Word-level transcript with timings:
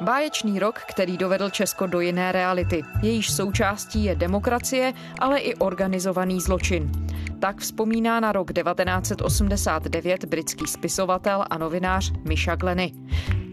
Báječný 0.00 0.58
rok, 0.58 0.80
který 0.88 1.16
dovedl 1.16 1.50
Česko 1.50 1.86
do 1.86 2.00
jiné 2.00 2.32
reality. 2.32 2.82
Jejíž 3.02 3.32
součástí 3.32 4.04
je 4.04 4.14
demokracie, 4.14 4.92
ale 5.18 5.38
i 5.38 5.54
organizovaný 5.54 6.40
zločin. 6.40 6.90
Tak 7.38 7.58
vzpomíná 7.58 8.20
na 8.20 8.32
rok 8.32 8.52
1989 8.52 10.24
britský 10.24 10.66
spisovatel 10.66 11.44
a 11.50 11.58
novinář 11.58 12.12
Misha 12.24 12.56
Glenny. 12.56 12.92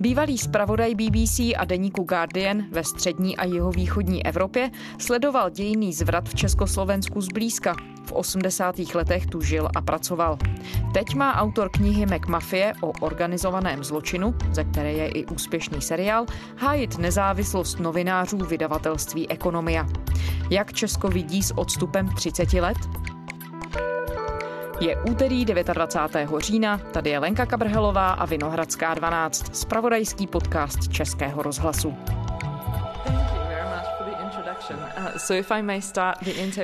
Bývalý 0.01 0.37
zpravodaj 0.37 0.95
BBC 0.95 1.39
a 1.57 1.65
deníku 1.65 2.03
Guardian 2.03 2.63
ve 2.71 2.83
střední 2.83 3.37
a 3.37 3.45
jihovýchodní 3.45 4.25
Evropě 4.25 4.71
sledoval 4.97 5.49
dějný 5.49 5.93
zvrat 5.93 6.29
v 6.29 6.35
Československu 6.35 7.21
zblízka. 7.21 7.75
V 8.05 8.11
80. 8.11 8.79
letech 8.79 9.25
tu 9.25 9.41
žil 9.41 9.69
a 9.75 9.81
pracoval. 9.81 10.37
Teď 10.93 11.15
má 11.15 11.35
autor 11.35 11.69
knihy 11.69 12.05
McMafie 12.05 12.73
o 12.81 12.91
organizovaném 12.91 13.83
zločinu, 13.83 14.35
ze 14.51 14.63
které 14.63 14.91
je 14.91 15.07
i 15.07 15.25
úspěšný 15.25 15.81
seriál, 15.81 16.25
hájit 16.57 16.97
nezávislost 16.97 17.79
novinářů 17.79 18.37
vydavatelství 18.37 19.29
Ekonomia. 19.29 19.87
Jak 20.49 20.73
Česko 20.73 21.07
vidí 21.07 21.43
s 21.43 21.57
odstupem 21.57 22.09
30 22.15 22.53
let? 22.53 22.77
Je 24.81 24.97
úterý 25.09 25.45
29. 25.45 26.29
října, 26.37 26.77
tady 26.77 27.09
je 27.09 27.19
Lenka 27.19 27.45
Kabrhelová 27.45 28.09
a 28.11 28.25
Vinohradská 28.25 28.93
12, 28.93 29.55
spravodajský 29.55 30.27
podcast 30.27 30.87
Českého 30.87 31.43
rozhlasu. 31.43 31.97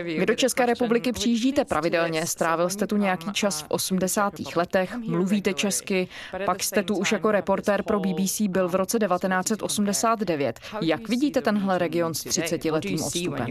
Vy 0.04 0.26
do 0.26 0.36
České 0.36 0.66
republiky 0.66 1.12
přijíždíte 1.12 1.66
pravidelně, 1.66 2.26
strávil 2.26 2.70
jste 2.70 2.88
tu 2.88 2.98
nějaký 2.98 3.32
čas 3.32 3.62
v 3.62 3.66
80. 3.70 4.34
letech, 4.56 4.96
mluvíte 4.96 5.54
česky, 5.54 6.08
pak 6.46 6.64
jste 6.64 6.84
tu 6.84 6.98
už 6.98 7.12
jako 7.12 7.32
reportér 7.32 7.84
pro 7.84 8.00
BBC 8.00 8.42
byl 8.42 8.70
v 8.70 8.76
roce 8.76 9.00
1989. 9.00 10.60
Jak 10.82 11.10
vidíte 11.10 11.42
tenhle 11.42 11.78
region 11.78 12.14
s 12.14 12.24
30 12.24 12.66
letým 12.66 13.04
odstupem? 13.04 13.48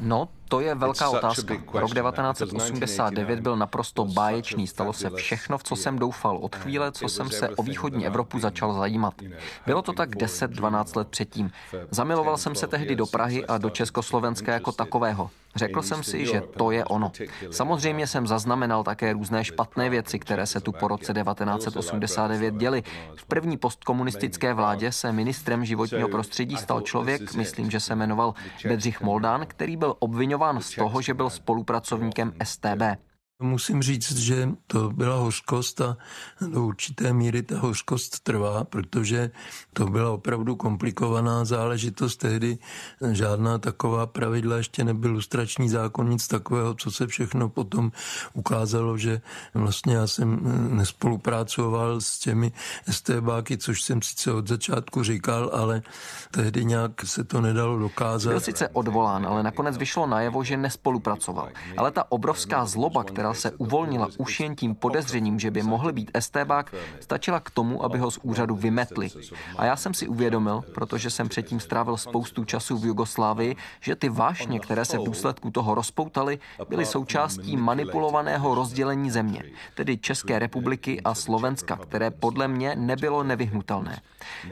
No, 0.00 0.28
to 0.52 0.60
je 0.60 0.74
velká 0.74 1.08
otázka. 1.08 1.54
Rok 1.72 1.94
1989 1.94 3.40
byl 3.40 3.56
naprosto 3.56 4.04
báječný. 4.04 4.66
Stalo 4.66 4.92
se 4.92 5.10
všechno, 5.10 5.58
v 5.58 5.62
co 5.62 5.76
jsem 5.76 5.98
doufal 5.98 6.36
od 6.36 6.56
chvíle, 6.56 6.92
co 6.92 7.08
jsem 7.08 7.30
se 7.30 7.48
o 7.48 7.62
východní 7.62 8.06
Evropu 8.06 8.38
začal 8.38 8.72
zajímat. 8.72 9.14
Bylo 9.66 9.82
to 9.82 9.92
tak 9.92 10.16
10-12 10.16 10.96
let 10.96 11.08
předtím. 11.08 11.50
Zamiloval 11.90 12.36
jsem 12.36 12.54
se 12.54 12.66
tehdy 12.66 12.96
do 12.96 13.06
Prahy 13.06 13.46
a 13.46 13.58
do 13.58 13.70
Československa 13.70 14.52
jako 14.52 14.72
takového. 14.72 15.30
Řekl 15.54 15.82
jsem 15.82 16.02
si, 16.02 16.26
že 16.26 16.40
to 16.40 16.70
je 16.70 16.84
ono. 16.84 17.12
Samozřejmě 17.50 18.06
jsem 18.06 18.26
zaznamenal 18.26 18.84
také 18.84 19.12
různé 19.12 19.44
špatné 19.44 19.90
věci, 19.90 20.18
které 20.18 20.46
se 20.46 20.60
tu 20.60 20.72
po 20.72 20.88
roce 20.88 21.14
1989 21.14 22.54
děly. 22.54 22.82
V 23.16 23.24
první 23.24 23.56
postkomunistické 23.56 24.54
vládě 24.54 24.92
se 24.92 25.12
ministrem 25.12 25.64
životního 25.64 26.08
prostředí 26.08 26.56
stal 26.56 26.80
člověk, 26.80 27.34
myslím, 27.34 27.70
že 27.70 27.80
se 27.80 27.94
jmenoval 27.94 28.34
Bedřich 28.64 29.00
Moldán, 29.00 29.46
který 29.46 29.76
byl 29.76 29.94
obvinován 29.98 30.41
z 30.62 30.74
toho, 30.74 31.02
že 31.02 31.14
byl 31.14 31.30
spolupracovníkem 31.30 32.32
STB. 32.44 32.82
Musím 33.42 33.82
říct, 33.82 34.16
že 34.16 34.48
to 34.66 34.90
byla 34.90 35.16
hořkost 35.16 35.80
a 35.80 35.96
do 36.40 36.62
určité 36.62 37.12
míry 37.12 37.42
ta 37.42 37.58
hořkost 37.58 38.20
trvá, 38.20 38.64
protože 38.64 39.30
to 39.72 39.86
byla 39.86 40.10
opravdu 40.10 40.56
komplikovaná 40.56 41.44
záležitost. 41.44 42.16
Tehdy 42.16 42.58
žádná 43.12 43.58
taková 43.58 44.06
pravidla 44.06 44.56
ještě 44.56 44.84
nebyl 44.84 45.12
lustrační 45.12 45.68
zákon, 45.68 46.08
nic 46.08 46.28
takového, 46.28 46.74
co 46.74 46.90
se 46.90 47.06
všechno 47.06 47.48
potom 47.48 47.92
ukázalo, 48.32 48.98
že 48.98 49.20
vlastně 49.54 49.94
já 49.94 50.06
jsem 50.06 50.40
nespolupracoval 50.76 52.00
s 52.00 52.18
těmi 52.18 52.52
STBáky, 52.90 53.58
což 53.58 53.82
jsem 53.82 54.02
sice 54.02 54.32
od 54.32 54.48
začátku 54.48 55.02
říkal, 55.02 55.50
ale 55.52 55.82
tehdy 56.30 56.64
nějak 56.64 56.92
se 57.04 57.24
to 57.24 57.40
nedalo 57.40 57.78
dokázat. 57.78 58.30
Byl 58.30 58.40
sice 58.40 58.68
odvolán, 58.68 59.26
ale 59.26 59.42
nakonec 59.42 59.76
vyšlo 59.76 60.06
najevo, 60.06 60.44
že 60.44 60.56
nespolupracoval. 60.56 61.48
Ale 61.76 61.90
ta 61.90 62.12
obrovská 62.12 62.66
zloba, 62.66 63.04
která 63.04 63.31
se 63.34 63.50
uvolnila 63.50 64.08
už 64.18 64.40
jen 64.40 64.56
tím 64.56 64.74
podezřením, 64.74 65.38
že 65.38 65.50
by 65.50 65.62
mohl 65.62 65.92
být 65.92 66.10
estébák, 66.14 66.74
stačila 67.00 67.40
k 67.40 67.50
tomu, 67.50 67.84
aby 67.84 67.98
ho 67.98 68.10
z 68.10 68.18
úřadu 68.22 68.56
vymetli. 68.56 69.10
A 69.58 69.64
já 69.64 69.76
jsem 69.76 69.94
si 69.94 70.08
uvědomil, 70.08 70.64
protože 70.74 71.10
jsem 71.10 71.28
předtím 71.28 71.60
strávil 71.60 71.96
spoustu 71.96 72.44
času 72.44 72.78
v 72.78 72.86
Jugoslávii, 72.86 73.56
že 73.80 73.96
ty 73.96 74.08
vášně, 74.08 74.60
které 74.60 74.84
se 74.84 74.98
v 74.98 75.04
důsledku 75.04 75.50
toho 75.50 75.74
rozpoutaly, 75.74 76.38
byly 76.68 76.86
součástí 76.86 77.56
manipulovaného 77.56 78.54
rozdělení 78.54 79.10
země, 79.10 79.42
tedy 79.74 79.98
České 79.98 80.38
republiky 80.38 81.00
a 81.04 81.14
Slovenska, 81.14 81.76
které 81.76 82.10
podle 82.10 82.48
mě 82.48 82.76
nebylo 82.76 83.22
nevyhnutelné. 83.22 84.00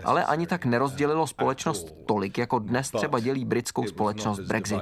Ale 0.04 0.24
ani 0.24 0.46
tak 0.46 0.64
nerozdělilo 0.64 1.26
společnost 1.26 1.94
tolik, 2.06 2.38
jako 2.38 2.58
dnes 2.58 2.90
třeba 2.90 3.20
dělí 3.20 3.44
britskou 3.44 3.86
společnost 3.86 4.40
Brexit. 4.40 4.80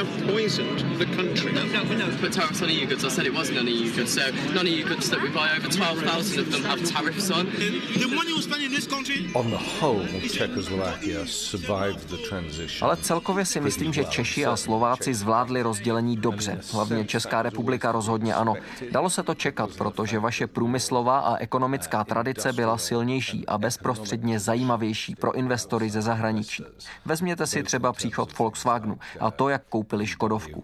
Have 0.00 0.26
poisoned 0.32 0.80
the 0.98 1.04
country. 1.04 1.52
No, 1.52 1.62
no, 1.64 1.82
no, 1.82 2.06
put 2.20 2.32
tariffs 2.32 2.62
on 2.62 2.70
EU 2.70 2.86
goods. 2.86 3.04
I 3.04 3.10
said 3.10 3.26
it 3.26 3.34
was 3.34 3.50
none 3.50 3.66
EU 3.66 3.92
goods. 3.96 4.14
So 4.14 4.22
none 4.54 4.66
EU 4.66 4.84
goods 4.88 5.10
that 5.10 5.20
we 5.20 5.28
buy, 5.28 5.48
over 5.56 5.68
12,000 5.68 6.38
of 6.40 6.52
them 6.52 6.62
have 6.62 6.80
tariffs 6.92 7.30
on. 7.30 7.44
The 7.44 8.08
money 8.08 8.32
we 8.32 8.40
spend 8.40 8.62
in 8.62 8.70
this 8.70 8.86
country... 8.86 9.30
On 9.34 9.50
the 9.50 9.58
whole, 9.80 10.06
Czechoslovakia 10.32 11.26
survived 11.26 12.08
the 12.08 12.16
transition. 12.28 12.88
Ale 12.88 12.96
celkově 12.96 13.44
si 13.44 13.60
myslím, 13.60 13.92
že 13.92 14.04
Češi 14.04 14.46
a 14.46 14.56
Slováci 14.56 15.14
zvládli 15.14 15.62
rozdělení 15.62 16.16
dobře. 16.16 16.60
Hlavně 16.72 17.04
Česká 17.04 17.42
republika 17.42 17.92
rozhodně 17.92 18.34
ano. 18.34 18.54
Dalo 18.90 19.10
se 19.10 19.22
to 19.22 19.34
čekat, 19.34 19.70
protože 19.78 20.18
vaše 20.18 20.46
průmyslová 20.46 21.18
a 21.18 21.36
ekonomická 21.36 22.04
tradice 22.04 22.52
byla 22.52 22.78
silnější 22.78 23.46
a 23.46 23.58
bezprostředně 23.58 24.40
zajímavější 24.40 25.14
pro 25.14 25.32
investory 25.32 25.90
ze 25.90 26.02
zahraničí. 26.02 26.64
Vezměte 27.04 27.46
si 27.46 27.62
třeba 27.62 27.92
příchod 27.92 28.38
Volkswagenu 28.38 28.98
a 29.20 29.30
to, 29.30 29.48
jak 29.48 29.62
koupili 29.90 30.06
Škodovku. 30.06 30.62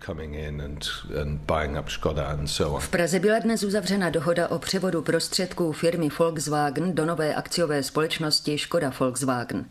V 2.79 2.89
Praze 2.89 3.21
byla 3.21 3.39
dnes 3.39 3.63
uzavřena 3.63 4.11
dohoda 4.11 4.49
o 4.49 4.59
převodu 4.59 5.03
prostředků 5.03 5.73
firmy 5.73 6.09
Volkswagen 6.19 6.95
do 6.95 7.07
nové 7.07 7.35
akciové 7.35 7.83
společnosti 7.83 8.59
Škoda 8.59 8.93
Volkswagen. 9.01 9.65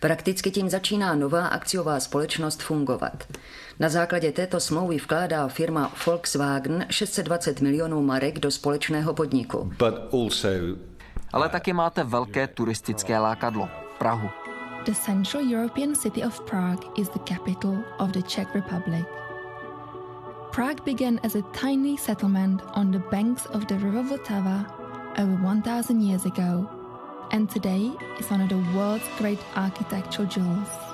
Prakticky 0.00 0.50
tím 0.50 0.68
začíná 0.68 1.14
nová 1.14 1.46
akciová 1.46 2.00
společnost 2.00 2.62
fungovat. 2.62 3.24
Na 3.78 3.88
základě 3.88 4.32
této 4.32 4.60
smlouvy 4.60 4.96
vkládá 4.96 5.48
firma 5.48 5.92
Volkswagen 6.06 6.86
620 6.90 7.60
milionů 7.60 8.02
marek 8.02 8.38
do 8.38 8.50
společného 8.50 9.14
podniku. 9.14 9.72
Ale 11.32 11.48
taky 11.48 11.72
máte 11.72 12.04
velké 12.04 12.46
turistické 12.46 13.18
lákadlo 13.18 13.68
Prahu. 13.98 14.47
The 14.88 14.94
Central 14.94 15.42
European 15.42 15.94
city 15.94 16.22
of 16.22 16.46
Prague 16.46 16.82
is 16.98 17.10
the 17.10 17.18
capital 17.18 17.84
of 17.98 18.14
the 18.14 18.22
Czech 18.22 18.54
Republic. 18.54 19.04
Prague 20.50 20.82
began 20.82 21.20
as 21.22 21.34
a 21.34 21.42
tiny 21.52 21.98
settlement 21.98 22.62
on 22.72 22.90
the 22.90 22.98
banks 22.98 23.44
of 23.44 23.68
the 23.68 23.74
river 23.74 24.02
Vltava 24.02 24.64
over 25.18 25.34
1,000 25.44 26.00
years 26.00 26.24
ago, 26.24 26.66
and 27.32 27.50
today 27.50 27.92
is 28.18 28.30
one 28.30 28.40
of 28.40 28.48
the 28.48 28.64
world's 28.74 29.04
great 29.18 29.40
architectural 29.56 30.26
jewels. 30.26 30.87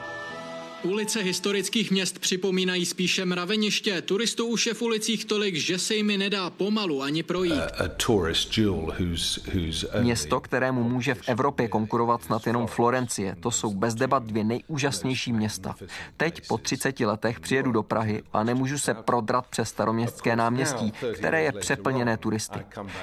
Ulice 0.85 1.23
historických 1.23 1.91
měst 1.91 2.19
připomínají 2.19 2.87
spíše 2.87 3.25
mraveniště. 3.25 4.03
Turistů 4.03 4.47
už 4.47 4.67
je 4.67 4.75
v 4.75 4.83
ulicích 4.83 5.25
tolik, 5.25 5.57
že 5.57 5.79
se 5.79 5.95
jimi 5.95 6.19
nedá 6.19 6.51
pomalu 6.51 7.03
ani 7.03 7.23
projít. 7.23 7.61
Město, 10.01 10.41
kterému 10.41 10.83
může 10.89 11.15
v 11.15 11.29
Evropě 11.29 11.69
konkurovat 11.69 12.23
snad 12.25 12.47
jenom 12.47 12.67
Florencie, 12.67 13.37
to 13.41 13.51
jsou 13.51 13.75
bez 13.75 13.95
debat 13.95 14.23
dvě 14.23 14.45
nejúžasnější 14.45 15.33
města. 15.33 15.75
Teď 16.17 16.49
po 16.49 16.59
30 16.59 17.01
letech 17.01 17.41
přijedu 17.41 17.73
do 17.73 17.83
Prahy 17.83 18.23
a 18.33 18.45
nemůžu 18.45 18.79
se 18.79 18.95
prodrat 18.95 19.47
přes 19.47 19.69
staroměstské 19.69 20.37
náměstí, 20.37 20.93
které 21.15 21.43
je 21.43 21.53
přeplněné 21.53 22.17
turisty. 22.17 22.59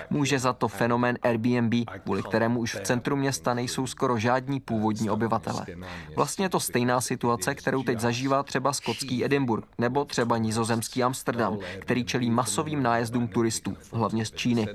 Může 0.10 0.39
za 0.39 0.54
to 0.54 0.68
fenomén 0.68 1.18
Airbnb, 1.22 1.74
kvůli 2.04 2.24
kterému 2.24 2.60
už 2.60 2.75
v 2.75 2.80
centru 2.80 3.16
města 3.16 3.54
nejsou 3.54 3.88
skoro 3.88 4.19
žádní 4.19 4.60
původní 4.60 5.10
obyvatele. 5.10 5.66
Vlastně 6.16 6.45
je 6.45 6.50
to 6.50 6.60
stejná 6.60 7.01
situace, 7.01 7.56
která 7.56 7.70
kterou 7.71 7.83
teď 7.83 8.00
zažívá 8.00 8.44
třeba 8.44 8.73
skotský 8.73 9.25
Edinburgh 9.25 9.68
nebo 9.77 10.06
třeba 10.06 10.38
nizozemský 10.38 11.03
Amsterdam, 11.03 11.57
který 11.79 12.06
čelí 12.06 12.29
masovým 12.29 12.83
nájezdům 12.83 13.27
turistů, 13.27 13.77
hlavně 13.94 14.25
z 14.25 14.31
Číny. 14.31 14.68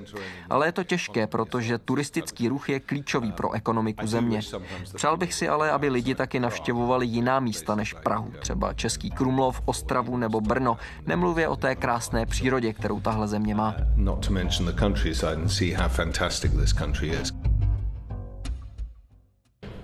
Ale 0.49 0.67
je 0.67 0.71
to 0.71 0.83
těžké, 0.83 1.27
protože 1.27 1.77
turistický 1.77 2.47
ruch 2.47 2.69
je 2.69 2.79
klíčový 2.79 3.31
pro 3.31 3.51
ekonomiku 3.51 4.07
země. 4.07 4.41
Přál 4.95 5.17
bych 5.17 5.33
si 5.33 5.49
ale, 5.49 5.71
aby 5.71 5.89
lidi 5.89 6.15
taky 6.15 6.39
navštěvovali 6.39 7.05
jiná 7.05 7.39
místa 7.39 7.75
než 7.75 7.93
Prahu, 7.93 8.33
třeba 8.39 8.73
Český 8.73 9.11
Krumlov, 9.11 9.61
Ostravu 9.65 10.17
nebo 10.17 10.41
Brno, 10.41 10.77
nemluvě 11.05 11.47
o 11.47 11.55
té 11.55 11.75
krásné 11.75 12.25
přírodě, 12.25 12.73
kterou 12.73 12.99
tahle 12.99 13.27
země 13.27 13.55
má. 13.55 13.75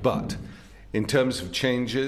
But 0.02 0.53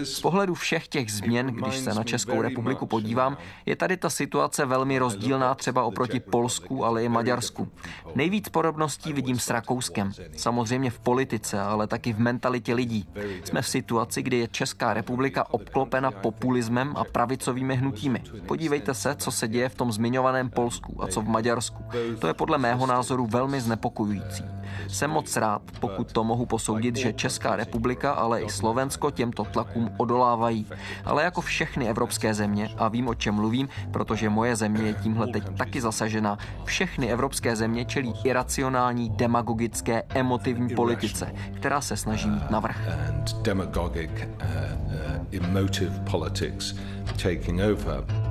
Z 0.03 0.19
pohledu 0.21 0.53
všech 0.53 0.87
těch 0.87 1.11
změn, 1.11 1.47
když 1.47 1.77
se 1.77 1.93
na 1.93 2.03
Českou 2.03 2.41
republiku 2.41 2.85
podívám, 2.85 3.37
je 3.65 3.75
tady 3.75 3.97
ta 3.97 4.09
situace 4.09 4.65
velmi 4.65 4.99
rozdílná 4.99 5.55
třeba 5.55 5.83
oproti 5.83 6.19
Polsku, 6.19 6.85
ale 6.85 7.03
i 7.03 7.09
Maďarsku. 7.09 7.67
Nejvíc 8.15 8.49
podobností 8.49 9.13
vidím 9.13 9.39
s 9.39 9.49
Rakouskem. 9.49 10.11
Samozřejmě 10.37 10.91
v 10.91 10.99
politice, 10.99 11.61
ale 11.61 11.87
taky 11.87 12.13
v 12.13 12.19
mentalitě 12.19 12.73
lidí. 12.73 13.09
Jsme 13.43 13.61
v 13.61 13.67
situaci, 13.67 14.23
kdy 14.23 14.37
je 14.37 14.47
Česká 14.47 14.93
republika 14.93 15.53
obklopena 15.53 16.11
populismem 16.11 16.93
a 16.95 17.03
pravicovými 17.03 17.75
hnutími. 17.75 18.23
Podívejte 18.47 18.93
se, 18.93 19.15
co 19.15 19.31
se 19.31 19.47
děje 19.47 19.69
v 19.69 19.75
tom 19.75 19.91
zmiňovaném 19.91 20.49
Polsku 20.49 21.03
a 21.03 21.07
co 21.07 21.21
v 21.21 21.27
Maďarsku. 21.27 21.83
To 22.19 22.27
je 22.27 22.33
podle 22.33 22.57
mého 22.57 22.85
názoru 22.85 23.25
velmi 23.25 23.61
znepokojující. 23.61 24.43
Jsem 24.87 25.11
moc 25.11 25.37
rád, 25.37 25.61
pokud 25.79 26.11
to 26.11 26.23
mohu 26.23 26.45
posoudit, 26.45 26.95
že 26.95 27.13
Česká 27.13 27.55
republika, 27.55 28.11
ale 28.11 28.41
i 28.41 28.49
Slovensko 28.49 28.74
těmto 29.11 29.43
tlakům 29.43 29.91
odolávají. 29.97 30.67
Ale 31.05 31.23
jako 31.23 31.41
všechny 31.41 31.89
evropské 31.89 32.33
země, 32.33 32.69
a 32.77 32.87
vím, 32.87 33.07
o 33.07 33.15
čem 33.15 33.35
mluvím, 33.35 33.69
protože 33.91 34.29
moje 34.29 34.55
země 34.55 34.83
je 34.83 34.93
tímhle 34.93 35.27
teď 35.27 35.57
taky 35.57 35.81
zasažena, 35.81 36.37
všechny 36.63 37.11
evropské 37.11 37.55
země 37.55 37.85
čelí 37.85 38.13
iracionální, 38.23 39.09
demagogické, 39.09 40.03
emotivní 40.09 40.75
politice, 40.75 41.35
která 41.55 41.81
se 41.81 41.97
snaží 41.97 42.29
mít 42.29 42.51
navrh. 42.51 42.77
Demagogic, 43.41 44.11
uh, 44.11 44.25
uh, 45.31 45.47
emotive 45.47 45.99
politics 46.11 46.75
taking 47.23 47.59
over. 47.61 48.24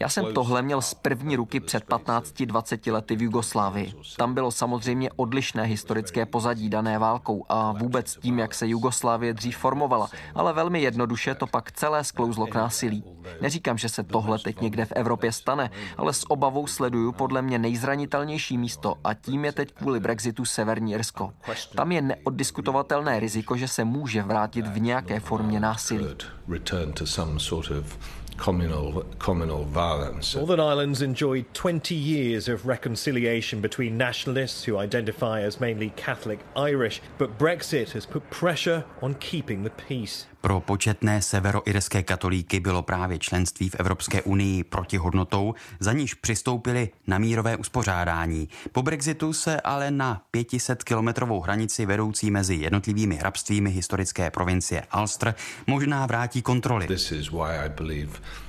Já 0.00 0.08
jsem 0.08 0.34
tohle 0.34 0.62
měl 0.62 0.82
z 0.82 0.94
první 0.94 1.36
ruky 1.36 1.60
před 1.60 1.84
15-20 1.86 2.92
lety 2.92 3.16
v 3.16 3.22
Jugoslávii. 3.22 3.94
Tam 4.16 4.34
bylo 4.34 4.50
samozřejmě 4.50 5.10
odlišné 5.16 5.62
historické 5.64 6.26
pozadí 6.26 6.68
dané 6.68 6.98
válkou 6.98 7.44
a 7.48 7.72
vůbec 7.72 8.16
tím, 8.16 8.38
jak 8.38 8.54
se 8.54 8.68
Jugoslávie 8.68 9.34
dřív 9.34 9.56
formovala, 9.56 10.08
ale 10.34 10.52
velmi 10.52 10.82
jednoduše 10.82 11.34
to 11.34 11.46
pak 11.46 11.72
celé 11.72 12.04
sklouzlo 12.04 12.46
k 12.46 12.54
násilí. 12.54 13.04
Neříkám, 13.40 13.78
že 13.78 13.88
se 13.88 14.02
tohle 14.02 14.38
teď 14.38 14.60
někde 14.60 14.84
v 14.84 14.92
Evropě 14.92 15.32
stane, 15.32 15.70
ale 15.96 16.12
s 16.12 16.30
obavou 16.30 16.66
sleduju 16.66 17.12
podle 17.12 17.42
mě 17.42 17.58
nejzranitelnější 17.58 18.58
místo 18.58 18.94
a 19.04 19.14
tím 19.14 19.44
je 19.44 19.52
teď 19.52 19.72
kvůli 19.72 20.00
Brexitu 20.00 20.44
Severní 20.44 20.92
Irsko. 20.92 21.32
Tam 21.74 21.92
je 21.92 22.02
neoddiskutovatelné 22.02 23.20
riziko, 23.20 23.56
že 23.56 23.68
se 23.68 23.84
může 23.84 24.22
vrátit 24.22 24.66
v 24.66 24.80
nějaké 24.80 25.20
formě 25.20 25.60
násilí 25.60 26.06
return 26.48 26.92
to 26.92 27.06
some 27.06 27.40
sort 27.40 27.70
of 27.70 27.95
communal, 28.36 29.02
communal 29.18 29.64
violence. 29.64 30.34
Northern 30.34 30.60
Ireland's 30.60 31.02
enjoyed 31.02 31.52
20 31.54 31.94
years 31.94 32.48
of 32.48 32.66
reconciliation 32.66 33.60
between 33.60 33.96
nationalists 33.96 34.64
who 34.64 34.76
identify 34.78 35.42
as 35.42 35.60
mainly 35.60 35.90
Catholic 35.96 36.40
Irish, 36.54 37.00
but 37.18 37.38
Brexit 37.38 37.90
has 37.90 38.06
put 38.06 38.28
pressure 38.30 38.84
on 39.02 39.14
keeping 39.14 39.62
the 39.62 39.70
peace. 39.70 40.26
Pro 40.46 40.60
početné 40.60 41.22
severoirské 41.22 42.02
katolíky 42.02 42.60
bylo 42.60 42.82
právě 42.82 43.18
členství 43.18 43.68
v 43.68 43.74
Evropské 43.74 44.22
unii 44.22 44.64
protihodnotou, 44.64 45.54
za 45.80 45.92
níž 45.92 46.14
přistoupili 46.14 46.88
na 47.06 47.18
mírové 47.18 47.56
uspořádání. 47.56 48.48
Po 48.72 48.82
Brexitu 48.82 49.32
se 49.32 49.60
ale 49.60 49.90
na 49.90 50.22
500-kilometrovou 50.34 51.42
hranici 51.42 51.86
vedoucí 51.86 52.30
mezi 52.30 52.54
jednotlivými 52.54 53.16
hrabstvími 53.16 53.70
historické 53.70 54.30
provincie 54.30 54.82
Ulster 55.00 55.34
možná 55.66 56.06
vrátí 56.06 56.42
kontroly. 56.42 56.86
Um, 56.88 56.94
uh, 56.94 58.45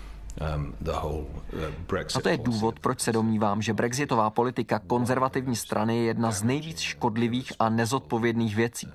A 2.17 2.21
to 2.21 2.29
je 2.29 2.37
důvod, 2.37 2.79
proč 2.79 2.99
se 2.99 3.11
domnívám, 3.11 3.61
že 3.61 3.73
brexitová 3.73 4.29
politika 4.29 4.79
konzervativní 4.79 5.55
strany 5.55 5.97
je 5.97 6.03
jedna 6.03 6.31
z 6.31 6.43
nejvíc 6.43 6.79
škodlivých 6.79 7.53
a 7.59 7.69
nezodpovědných 7.69 8.55
věcí. 8.55 8.87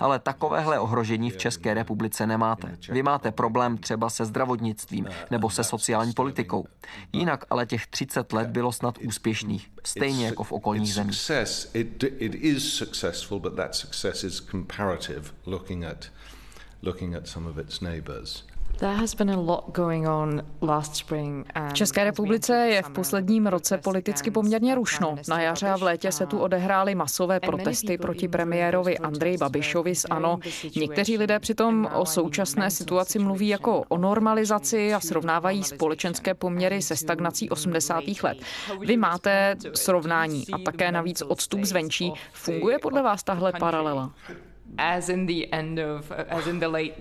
Ale 0.00 0.18
takovéhle 0.18 0.78
ohrožení 0.78 1.30
v 1.30 1.36
České 1.36 1.74
republice 1.74 2.26
nemáte. 2.26 2.76
Vy 2.90 3.02
máte 3.02 3.32
problém 3.32 3.78
třeba 3.78 4.10
se 4.10 4.24
zdravotnictvím 4.24 5.08
nebo 5.30 5.50
se 5.50 5.64
sociální 5.64 6.12
politikou. 6.12 6.64
Jinak 7.12 7.44
ale 7.50 7.66
těch 7.66 7.86
30 7.86 8.32
let 8.32 8.48
bylo 8.48 8.72
snad 8.72 8.98
úspěšných, 8.98 9.70
stejně 9.84 10.26
jako 10.26 10.44
v 10.44 10.52
okolních 10.52 10.94
zemích. 10.94 11.16
looking 16.82 17.14
at 17.14 17.26
some 17.28 17.50
of 17.50 17.58
its 17.58 17.80
neighbors. 17.80 18.47
V 21.68 21.72
České 21.72 22.04
republice 22.04 22.56
je 22.56 22.82
v 22.82 22.90
posledním 22.90 23.46
roce 23.46 23.78
politicky 23.78 24.30
poměrně 24.30 24.74
rušno. 24.74 25.16
Na 25.28 25.40
jaře 25.40 25.70
a 25.70 25.76
v 25.76 25.82
létě 25.82 26.12
se 26.12 26.26
tu 26.26 26.38
odehrály 26.38 26.94
masové 26.94 27.40
protesty 27.40 27.98
proti 27.98 28.28
premiérovi 28.28 28.98
Andreji 28.98 29.38
Babišovi 29.38 29.94
z 29.94 30.06
ANO. 30.10 30.38
Někteří 30.76 31.18
lidé 31.18 31.38
přitom 31.38 31.88
o 31.94 32.06
současné 32.06 32.70
situaci 32.70 33.18
mluví 33.18 33.48
jako 33.48 33.84
o 33.88 33.98
normalizaci 33.98 34.94
a 34.94 35.00
srovnávají 35.00 35.64
společenské 35.64 36.34
poměry 36.34 36.82
se 36.82 36.96
stagnací 36.96 37.50
80. 37.50 38.04
let. 38.22 38.38
Vy 38.80 38.96
máte 38.96 39.56
srovnání 39.74 40.44
a 40.52 40.58
také 40.58 40.92
navíc 40.92 41.22
odstup 41.22 41.64
zvenčí. 41.64 42.12
Funguje 42.32 42.78
podle 42.78 43.02
vás 43.02 43.22
tahle 43.22 43.52
paralela? 43.52 44.12
As 44.76 45.08
in 45.08 45.26
the 45.26 45.46
end 45.50 45.78
of, 45.78 46.12
as 46.28 46.46
in 46.46 46.60
the 46.60 46.66
late 46.66 46.92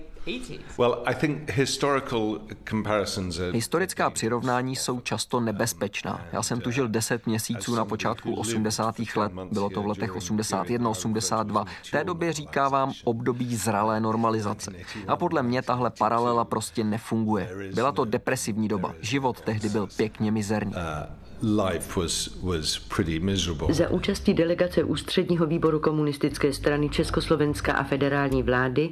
Historická 3.53 4.09
přirovnání 4.09 4.75
jsou 4.75 4.99
často 4.99 5.39
nebezpečná. 5.39 6.25
Já 6.31 6.43
jsem 6.43 6.61
tu 6.61 6.71
žil 6.71 6.87
10 6.87 7.27
měsíců 7.27 7.75
na 7.75 7.85
počátku 7.85 8.35
80. 8.35 8.95
let, 9.15 9.31
bylo 9.51 9.69
to 9.69 9.83
v 9.83 9.87
letech 9.87 10.15
81, 10.15 10.89
82. 10.89 11.65
V 11.83 11.91
té 11.91 12.03
době 12.03 12.33
říkávám 12.33 12.93
období 13.03 13.55
zralé 13.55 13.99
normalizace. 13.99 14.71
A 15.07 15.15
podle 15.15 15.43
mě 15.43 15.61
tahle 15.61 15.89
paralela 15.89 16.45
prostě 16.45 16.83
nefunguje. 16.83 17.49
Byla 17.73 17.91
to 17.91 18.05
depresivní 18.05 18.67
doba. 18.67 18.93
Život 19.01 19.41
tehdy 19.41 19.69
byl 19.69 19.87
pěkně 19.97 20.31
mizerný. 20.31 20.73
Za 23.69 23.89
účastí 23.89 24.33
delegace 24.33 24.83
Ústředního 24.83 25.45
výboru 25.45 25.79
komunistické 25.79 26.53
strany 26.53 26.89
Československa 26.89 27.73
a 27.73 27.83
federální 27.83 28.43
vlády 28.43 28.89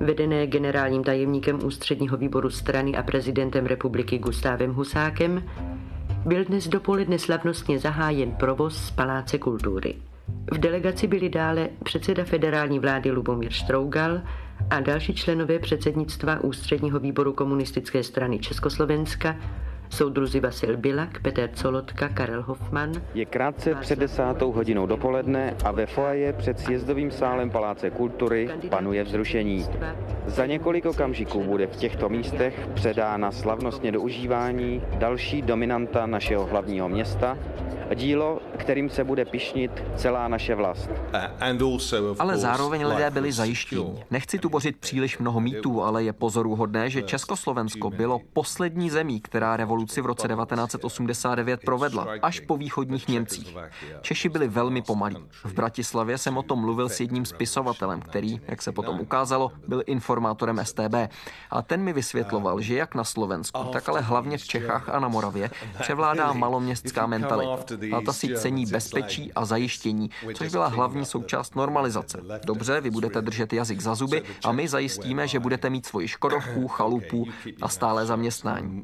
vedené 0.00 0.46
generálním 0.46 1.04
tajemníkem 1.04 1.64
ústředního 1.64 2.16
výboru 2.16 2.50
strany 2.50 2.96
a 2.96 3.02
prezidentem 3.02 3.66
republiky 3.66 4.18
Gustávem 4.18 4.74
Husákem, 4.74 5.42
byl 6.26 6.44
dnes 6.44 6.68
dopoledne 6.68 7.18
slavnostně 7.18 7.78
zahájen 7.78 8.32
provoz 8.32 8.76
z 8.76 8.90
Paláce 8.90 9.38
kultury. 9.38 9.94
V 10.52 10.58
delegaci 10.58 11.06
byli 11.06 11.28
dále 11.28 11.68
předseda 11.84 12.24
federální 12.24 12.78
vlády 12.78 13.10
Lubomír 13.10 13.52
Strougal 13.52 14.20
a 14.70 14.80
další 14.80 15.14
členové 15.14 15.58
předsednictva 15.58 16.40
Ústředního 16.44 17.00
výboru 17.00 17.32
komunistické 17.32 18.02
strany 18.02 18.38
Československa, 18.38 19.36
Soudruzi 19.90 20.40
Vasil 20.40 20.76
Bilak, 20.76 21.22
Peter 21.22 21.50
Colotka, 21.54 22.08
Karel 22.08 22.42
Hoffman. 22.42 22.92
Je 23.14 23.24
krátce 23.24 23.74
před 23.74 23.98
desátou 23.98 24.52
hodinou 24.52 24.86
dopoledne 24.86 25.56
a 25.64 25.72
ve 25.72 25.86
foaje 25.86 26.32
před 26.32 26.60
sjezdovým 26.60 27.10
sálem 27.10 27.50
Paláce 27.50 27.90
kultury 27.90 28.50
panuje 28.68 29.04
vzrušení. 29.04 29.66
Za 30.26 30.46
několik 30.46 30.86
okamžiků 30.86 31.44
bude 31.44 31.66
v 31.66 31.76
těchto 31.76 32.08
místech 32.08 32.68
předána 32.74 33.32
slavnostně 33.32 33.92
do 33.92 34.00
užívání 34.00 34.82
další 34.98 35.42
dominanta 35.42 36.06
našeho 36.06 36.46
hlavního 36.46 36.88
města, 36.88 37.38
dílo, 37.94 38.40
kterým 38.56 38.90
se 38.90 39.04
bude 39.04 39.24
pišnit 39.24 39.84
celá 39.96 40.28
naše 40.28 40.54
vlast. 40.54 40.90
Ale 42.18 42.36
zároveň 42.36 42.86
lidé 42.86 43.10
byli 43.10 43.32
zajištění. 43.32 44.04
Nechci 44.10 44.38
tu 44.38 44.48
bořit 44.48 44.76
příliš 44.76 45.18
mnoho 45.18 45.40
mýtů, 45.40 45.82
ale 45.82 46.04
je 46.04 46.12
pozoruhodné, 46.12 46.90
že 46.90 47.02
Československo 47.02 47.90
bylo 47.90 48.20
poslední 48.32 48.90
zemí, 48.90 49.20
která 49.20 49.56
revoluci 49.78 50.00
v 50.00 50.06
roce 50.06 50.28
1989 50.28 51.60
provedla, 51.64 52.06
až 52.22 52.40
po 52.40 52.56
východních 52.56 53.08
Němcích. 53.08 53.56
Češi 54.00 54.28
byli 54.28 54.48
velmi 54.48 54.82
pomalí. 54.82 55.16
V 55.44 55.52
Bratislavě 55.52 56.18
jsem 56.18 56.36
o 56.36 56.42
tom 56.42 56.58
mluvil 56.60 56.88
s 56.88 57.00
jedním 57.00 57.24
spisovatelem, 57.24 58.00
který, 58.00 58.40
jak 58.48 58.62
se 58.62 58.72
potom 58.72 59.00
ukázalo, 59.00 59.52
byl 59.68 59.82
informátorem 59.86 60.60
STB. 60.62 60.94
A 61.50 61.62
ten 61.62 61.82
mi 61.82 61.92
vysvětloval, 61.92 62.60
že 62.60 62.74
jak 62.74 62.94
na 62.94 63.04
Slovensku, 63.04 63.64
tak 63.72 63.88
ale 63.88 64.00
hlavně 64.00 64.38
v 64.38 64.44
Čechách 64.44 64.88
a 64.88 65.00
na 65.00 65.08
Moravě 65.08 65.50
převládá 65.80 66.32
maloměstská 66.32 67.06
mentalita 67.06 67.74
a 67.96 68.00
ta 68.00 68.12
si 68.12 68.34
cení 68.36 68.66
bezpečí 68.66 69.32
a 69.32 69.44
zajištění, 69.44 70.10
což 70.34 70.50
byla 70.50 70.66
hlavní 70.66 71.04
součást 71.04 71.56
normalizace. 71.56 72.20
Dobře, 72.44 72.80
vy 72.80 72.90
budete 72.90 73.22
držet 73.22 73.52
jazyk 73.52 73.80
za 73.80 73.94
zuby 73.94 74.22
a 74.44 74.52
my 74.52 74.68
zajistíme, 74.68 75.28
že 75.28 75.40
budete 75.40 75.70
mít 75.70 75.86
svoji 75.86 76.08
škodovku, 76.08 76.68
chalupu 76.68 77.26
a 77.62 77.68
stále 77.68 78.06
zaměstnání. 78.06 78.82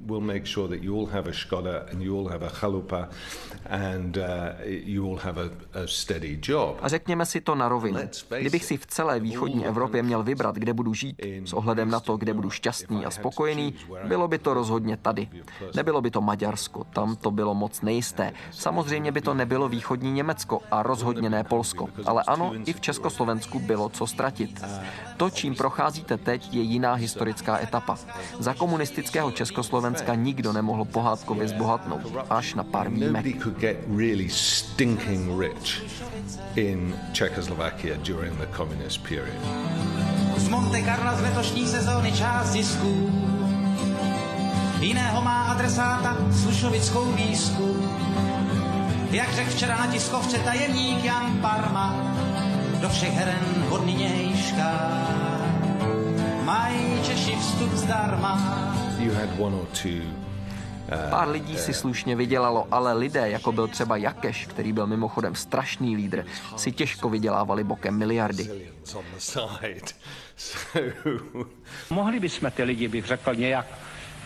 A 6.82 6.88
řekněme 6.88 7.26
si 7.26 7.40
to 7.40 7.54
na 7.54 7.68
rovinu. 7.68 8.00
Kdybych 8.40 8.64
si 8.64 8.76
v 8.76 8.86
celé 8.86 9.20
východní 9.20 9.66
Evropě 9.66 10.02
měl 10.02 10.22
vybrat, 10.22 10.56
kde 10.56 10.72
budu 10.72 10.94
žít, 10.94 11.22
s 11.44 11.52
ohledem 11.52 11.90
na 11.90 12.00
to, 12.00 12.16
kde 12.16 12.34
budu 12.34 12.50
šťastný 12.50 13.06
a 13.06 13.10
spokojený, 13.10 13.74
bylo 14.08 14.28
by 14.28 14.38
to 14.38 14.54
rozhodně 14.54 14.96
tady. 14.96 15.28
Nebylo 15.76 16.00
by 16.00 16.10
to 16.10 16.20
Maďarsko, 16.20 16.84
tam 16.84 17.16
to 17.16 17.30
bylo 17.30 17.54
moc 17.54 17.80
nejisté. 17.80 18.32
Samozřejmě 18.50 18.74
Samozřejmě 18.74 19.12
by 19.12 19.20
to 19.20 19.34
nebylo 19.34 19.68
východní 19.68 20.12
Německo 20.12 20.60
a 20.70 20.82
rozhodně 20.82 21.30
ne 21.30 21.44
Polsko, 21.44 21.88
ale 22.06 22.22
ano, 22.26 22.52
i 22.66 22.72
v 22.72 22.80
Československu 22.80 23.58
bylo 23.58 23.88
co 23.88 24.06
ztratit. 24.06 24.64
To, 25.16 25.30
čím 25.30 25.54
procházíte 25.54 26.16
teď, 26.18 26.54
je 26.54 26.62
jiná 26.62 26.94
historická 26.94 27.62
etapa. 27.62 27.98
Za 28.38 28.54
komunistického 28.54 29.30
Československa 29.30 30.14
nikdo 30.14 30.52
nemohl 30.52 30.73
pohádkově 30.82 31.48
zbohatnout, 31.48 32.02
až 32.30 32.58
na 32.58 32.66
pár 32.66 32.90
výjimek. 32.90 33.26
in 36.54 36.94
Czechoslovakia 37.12 37.96
during 38.02 38.34
the 38.38 38.46
communist 38.56 39.02
period. 39.02 39.38
Z 40.38 40.48
Monte 40.48 40.82
Carla 40.82 41.14
z 41.14 41.22
letošní 41.22 41.66
sezóny 41.66 42.12
část 42.12 42.48
zisků 42.48 43.10
jiného 44.84 45.22
má 45.22 45.42
adresáta 45.42 46.16
slušovickou 46.32 47.12
výzku. 47.12 47.76
Jak 49.10 49.34
řekl 49.34 49.50
včera 49.50 49.76
na 49.76 49.86
tiskovce 49.86 50.38
tajemník 50.38 51.04
Jan 51.04 51.38
Parma, 51.40 52.14
do 52.80 52.88
všech 52.88 53.12
heren 53.12 53.64
od 53.70 53.86
nynějška 53.86 54.70
mají 56.44 57.02
Češi 57.02 57.36
vstup 57.36 57.72
zdarma. 57.72 58.34
You 58.98 59.14
had 59.14 59.28
one 59.38 59.56
or 59.56 59.66
two 59.82 60.02
Pár 61.10 61.28
lidí 61.28 61.58
si 61.58 61.74
slušně 61.74 62.16
vydělalo, 62.16 62.68
ale 62.70 62.92
lidé, 62.92 63.30
jako 63.30 63.52
byl 63.52 63.68
třeba 63.68 63.96
Jakeš, 63.96 64.46
který 64.46 64.72
byl 64.72 64.86
mimochodem 64.86 65.34
strašný 65.34 65.96
lídr, 65.96 66.24
si 66.56 66.72
těžko 66.72 67.08
vydělávali 67.08 67.64
bokem 67.64 67.98
miliardy. 67.98 68.70
Mohli 71.90 72.20
bychom 72.20 72.50
ty 72.50 72.62
lidi, 72.62 72.88
bych 72.88 73.04
řekl, 73.06 73.34
nějak 73.34 73.66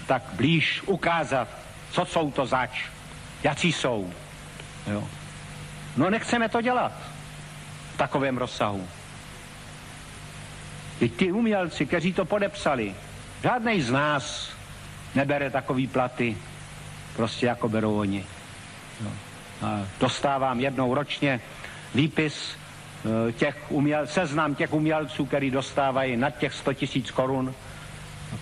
tak 0.06 0.22
blíž 0.32 0.82
ukázat, 0.86 1.48
co 1.90 2.04
jsou 2.04 2.30
to 2.30 2.46
zač, 2.46 2.84
jaký 3.42 3.72
jsou. 3.72 4.10
Jo. 4.86 5.04
No 5.96 6.10
nechceme 6.10 6.48
to 6.48 6.60
dělat 6.60 6.92
v 7.94 7.98
takovém 7.98 8.38
rozsahu. 8.38 8.88
I 11.00 11.08
ty 11.08 11.32
umělci, 11.32 11.86
kteří 11.86 12.12
to 12.12 12.24
podepsali, 12.24 12.94
žádný 13.42 13.82
z 13.82 13.90
nás 13.90 14.57
nebere 15.14 15.50
takový 15.50 15.86
platy, 15.86 16.36
prostě 17.16 17.46
jako 17.46 17.68
berou 17.68 17.98
oni. 17.98 18.24
Jo. 19.04 19.10
A 19.62 19.80
dostávám 20.00 20.60
jednou 20.60 20.94
ročně 20.94 21.40
výpis 21.94 22.56
eh, 23.28 23.32
těch 23.32 23.56
uměl, 23.68 24.06
seznam 24.06 24.54
těch 24.54 24.72
umělců, 24.72 25.26
který 25.26 25.50
dostávají 25.50 26.16
nad 26.16 26.38
těch 26.38 26.54
100 26.54 26.72
tisíc 26.72 27.10
korun 27.10 27.54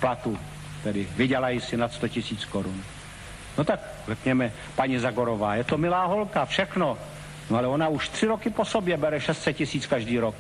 platu 0.01 0.39
tedy 0.87 1.09
vydělají 1.17 1.61
si 1.61 1.77
nad 1.77 1.93
100 1.93 2.09
tisíc 2.09 2.45
korun. 2.45 2.83
No 3.59 3.65
tak 3.65 3.81
řekněme, 4.09 4.53
paní 4.77 4.99
Zagorová, 4.99 5.55
je 5.55 5.65
to 5.65 5.79
milá 5.79 6.05
holka, 6.05 6.45
všechno, 6.45 6.99
No 7.51 7.59
ale 7.59 7.69
ona 7.69 7.89
už 7.89 8.09
tři 8.09 8.27
roky 8.27 8.51
po 8.51 8.65
sobě 8.65 8.97
bere 8.97 9.21
600 9.21 9.57
tisíc 9.57 9.87
každý 9.87 10.19
rok. 10.19 10.35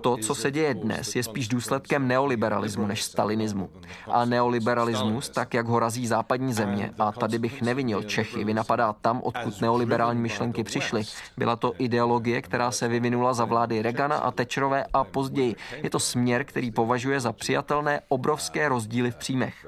To, 0.00 0.16
co 0.16 0.34
se 0.34 0.50
děje 0.50 0.74
dnes, 0.74 1.16
je 1.16 1.22
spíš 1.22 1.48
důsledkem 1.48 2.08
neoliberalismu 2.08 2.86
než 2.86 3.02
stalinismu. 3.02 3.70
A 4.06 4.24
neoliberalismus, 4.24 5.28
tak 5.28 5.54
jak 5.54 5.66
ho 5.66 5.78
razí 5.78 6.06
západní 6.06 6.52
země, 6.52 6.92
a 6.98 7.12
tady 7.12 7.38
bych 7.38 7.62
nevinil 7.62 8.02
Čechy, 8.02 8.44
vynapadá 8.44 8.92
tam, 8.92 9.20
odkud 9.22 9.60
neoliberální 9.60 10.20
myšlenky 10.20 10.64
přišly. 10.64 11.02
Byla 11.36 11.56
to 11.56 11.72
ideologie, 11.78 12.42
která 12.42 12.70
se 12.70 12.88
vyvinula 12.88 13.34
za 13.34 13.44
vlády 13.44 13.82
Regana 13.82 14.16
a 14.16 14.30
Tečerové 14.30 14.84
a 14.92 15.04
později. 15.04 15.56
Je 15.82 15.90
to 15.90 15.98
směr, 15.98 16.44
který 16.44 16.70
považuje 16.70 17.20
za 17.20 17.32
přijatelné 17.32 18.00
obrovské 18.08 18.68
rozdíly 18.68 19.10
v 19.10 19.16
příjmech. 19.16 19.66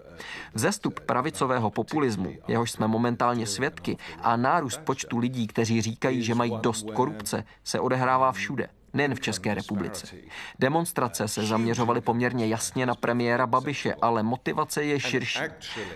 Vzestup 0.55 1.01
pravicového 1.01 1.71
populismu, 1.71 2.33
jehož 2.49 2.71
jsme 2.71 2.89
momentálně 2.89 3.47
svědky, 3.47 3.97
a 4.23 4.37
nárůst 4.37 4.81
počtu 4.93 5.19
lidí, 5.19 5.47
kteří 5.47 5.83
říkají, 5.83 6.23
že 6.23 6.35
mají 6.35 6.53
dost 6.61 6.91
korupce, 6.91 7.45
se 7.65 7.81
odehrává 7.81 8.33
všude 8.33 8.69
nejen 8.95 9.15
v 9.15 9.21
České 9.21 9.55
republice. 9.55 10.07
Demonstrace 10.59 11.29
se 11.29 11.47
zaměřovaly 11.47 12.01
poměrně 12.01 12.47
jasně 12.47 12.87
na 12.87 12.95
premiéra 12.95 13.47
Babiše, 13.47 13.95
ale 14.03 14.23
motivace 14.23 14.85
je 14.85 15.01
širší. 15.01 15.41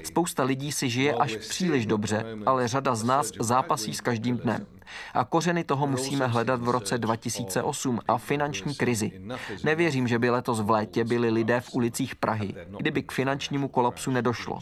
Spousta 0.04 0.44
lidí 0.44 0.72
si 0.72 0.90
žije 0.90 1.14
až 1.14 1.36
příliš 1.36 1.86
dobře, 1.86 2.24
ale 2.46 2.68
řada 2.68 2.94
z 2.94 3.04
nás 3.04 3.32
zápasí 3.40 3.94
s 3.94 4.00
každým 4.00 4.36
dnem. 4.36 4.66
A 5.14 5.24
kořeny 5.24 5.64
toho 5.64 5.86
musíme 5.86 6.26
hledat 6.26 6.60
v 6.60 6.68
roce 6.68 6.98
2008 6.98 8.00
a 8.08 8.18
finanční 8.18 8.74
krizi. 8.74 9.20
Nevěřím, 9.64 10.08
že 10.08 10.18
by 10.18 10.30
letos 10.30 10.60
v 10.60 10.70
létě 10.70 11.04
byli 11.04 11.30
lidé 11.30 11.60
v 11.60 11.74
ulicích 11.74 12.14
Prahy, 12.14 12.54
kdyby 12.78 13.02
k 13.02 13.12
finančnímu 13.12 13.68
kolapsu 13.68 14.10
nedošlo. 14.10 14.58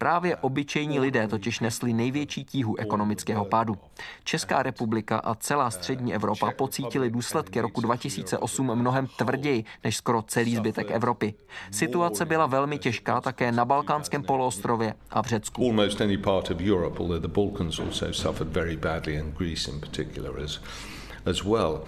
Právě 0.00 0.36
obyčejní 0.36 1.00
lidé 1.00 1.28
totiž 1.28 1.60
nesli 1.60 1.92
největší 1.92 2.44
tíhu 2.44 2.76
ekonomického 2.78 3.44
pádu. 3.44 3.78
Česká 4.24 4.62
republika 4.62 5.18
a 5.18 5.34
celá 5.34 5.70
střední 5.70 6.14
Evropa 6.14 6.50
pocítili 6.50 7.10
důsledky 7.10 7.60
roku 7.60 7.80
2008 7.80 8.74
mnohem 8.74 9.06
tvrději 9.16 9.64
než 9.84 9.96
skoro 9.96 10.22
celý 10.22 10.56
zbytek 10.56 10.90
Evropy. 10.90 11.34
Situace 11.70 12.24
byla 12.24 12.46
velmi 12.46 12.78
těžká 12.78 13.20
také 13.20 13.52
na 13.52 13.64
Balkánském 13.64 14.22
poloostrově 14.22 14.94
a 15.10 15.22
v 15.22 15.26
Řecku. 15.26 15.62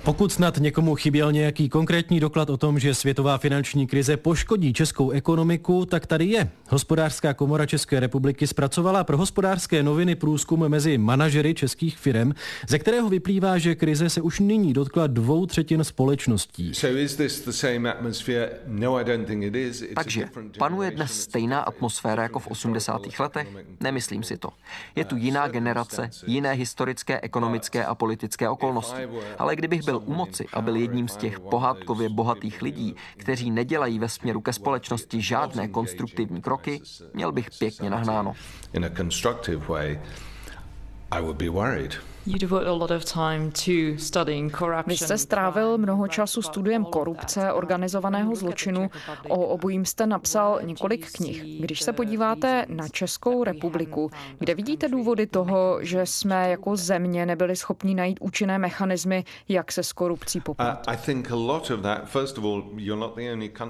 Pokud 0.05 0.33
snad 0.33 0.57
někomu 0.57 0.95
chyběl 0.95 1.33
nějaký 1.33 1.69
konkrétní 1.69 2.21
doklad 2.21 2.51
o 2.51 2.57
tom, 2.57 2.79
že 2.79 2.95
světová 2.95 3.39
finanční 3.39 3.87
krize 3.87 4.17
poškodí 4.17 4.73
českou 4.73 5.11
ekonomiku, 5.11 5.87
tak 5.87 6.07
tady 6.07 6.25
je. 6.25 6.51
Hospodářská 6.69 7.35
komora 7.35 7.67
České 7.67 8.01
republiky 8.01 8.47
zpracovala 8.47 9.05
pro 9.05 9.17
hospodářské 9.17 9.83
noviny 9.83 10.15
průzkum 10.15 10.69
mezi 10.69 10.99
manažery 10.99 11.55
českých 11.55 11.99
firm, 11.99 12.33
ze 12.69 12.79
kterého 12.79 13.09
vyplývá, 13.09 13.59
že 13.59 13.75
krize 13.75 14.11
se 14.11 14.21
už 14.21 14.41
nyní 14.41 14.73
dotkla 14.73 15.07
dvou 15.07 15.47
třetin 15.47 15.85
společností. 15.85 16.73
No, 18.67 18.95
Takže 19.95 20.29
panuje 20.59 20.91
dnes 20.91 21.21
stejná 21.21 21.61
atmosféra 21.61 22.23
jako 22.23 22.39
v 22.39 22.47
80. 22.47 23.19
letech? 23.19 23.49
Nemyslím 23.81 24.23
si 24.23 24.37
to. 24.37 24.49
Je 24.97 25.05
tu 25.05 25.17
jiná 25.17 25.49
generace, 25.49 26.11
jiné 26.27 26.53
historické, 26.53 27.21
ekonomické 27.21 27.85
a 27.85 27.95
politické 27.95 28.49
okolnosti. 28.49 29.03
Ale 29.39 29.57
kdybych 29.57 29.83
byl 29.85 30.03
u 30.05 30.15
moci 30.15 30.47
a 30.53 30.61
byl 30.61 30.77
jedním 30.77 31.09
z 31.09 31.17
těch 31.17 31.41
pohádkově 31.41 32.09
bohatých 32.09 32.63
lidí, 32.63 32.95
kteří 33.17 33.51
nedělají 33.51 33.99
ve 33.99 34.09
směru 34.09 34.41
ke 34.41 34.53
společnosti 34.53 35.23
žádné 35.23 35.69
konstruktivní 35.69 36.43
kroky, 36.43 36.81
měl 37.15 37.33
bych 37.33 37.49
pěkně 37.59 37.91
nahnáno. 37.91 38.33
I 41.11 41.21
would 41.23 41.37
be 41.37 41.49
worried. 41.49 42.12
Vy 44.87 44.97
jste 44.97 45.19
strávil 45.19 45.79
mnoho 45.79 46.09
času 46.09 46.43
studiem 46.43 46.85
korupce, 46.85 47.53
organizovaného 47.53 48.35
zločinu. 48.35 48.91
O 49.29 49.47
obojím 49.47 49.85
jste 49.85 50.07
napsal 50.07 50.61
několik 50.63 51.13
knih. 51.13 51.45
Když 51.61 51.83
se 51.83 51.93
podíváte 51.93 52.67
na 52.69 52.89
Českou 52.89 53.45
republiku, 53.45 54.11
kde 54.39 54.55
vidíte 54.55 54.89
důvody 54.89 55.27
toho, 55.27 55.79
že 55.81 56.07
jsme 56.07 56.51
jako 56.51 56.77
země 56.77 57.27
nebyli 57.27 57.57
schopni 57.57 57.95
najít 57.95 58.19
účinné 58.21 58.59
mechanismy, 58.59 59.25
jak 59.49 59.73
se 59.73 59.83
s 59.83 59.93
korupcí 59.93 60.41
poprat? 60.41 60.89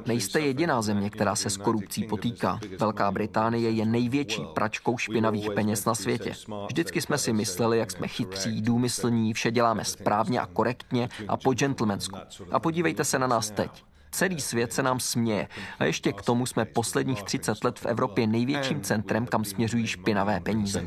Nejste 0.07 0.41
jediná 0.41 0.83
země, 0.83 1.11
která 1.11 1.37
se 1.37 1.51
s 1.51 1.57
korupcí 1.57 2.05
potýká. 2.05 2.61
Velká 2.79 3.11
Británie 3.11 3.71
je 3.71 3.87
největší 3.87 4.43
pračkou 4.55 4.99
špinavých 4.99 5.51
peněz 5.51 5.85
na 5.85 5.95
světě. 5.95 6.33
Vždycky 6.67 7.01
jsme 7.01 7.19
si 7.19 7.33
mysleli, 7.33 7.79
jak 7.79 7.91
jsme 7.91 8.09
chytří 8.09 8.42
chytří, 8.43 8.63
důmyslní, 8.63 9.33
vše 9.35 9.51
děláme 9.51 9.85
správně 9.85 10.41
a 10.41 10.47
korektně 10.47 11.09
a 11.29 11.37
po 11.37 11.55
gentlemansku. 11.55 12.19
A 12.51 12.61
podívejte 12.61 13.05
se 13.05 13.19
na 13.19 13.27
nás 13.27 13.51
teď. 13.51 13.85
Celý 14.12 14.40
svět 14.40 14.73
se 14.73 14.83
nám 14.83 15.00
směje. 15.00 15.49
A 15.78 15.85
ještě 15.85 16.12
k 16.12 16.23
tomu 16.23 16.47
jsme 16.47 16.64
posledních 16.64 17.23
30 17.23 17.64
let 17.64 17.78
v 17.78 17.87
Evropě 17.87 18.26
největším 18.26 18.81
centrem, 18.81 19.26
kam 19.26 19.45
směřují 19.45 19.87
špinavé 19.87 20.40
peníze. 20.40 20.87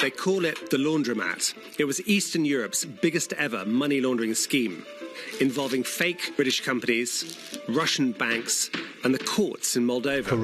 They 0.00 0.10
call 0.24 0.46
it 0.46 0.70
the 0.70 0.78
laundromat. 0.78 1.38
It 1.78 1.86
was 1.86 2.00
Eastern 2.08 2.44
Europe's 2.44 2.84
biggest 2.84 3.34
ever 3.36 3.66
money 3.66 4.00
laundering 4.00 4.36
scheme 4.36 4.76
involving 5.40 5.86
fake 5.86 6.36
British 6.36 6.64
companies, 6.64 7.38
Russian 7.68 8.12
banks 8.12 8.70
and 9.04 9.12
the 9.12 9.24
courts 9.24 9.76
in 9.76 9.84
Moldova. 9.84 10.36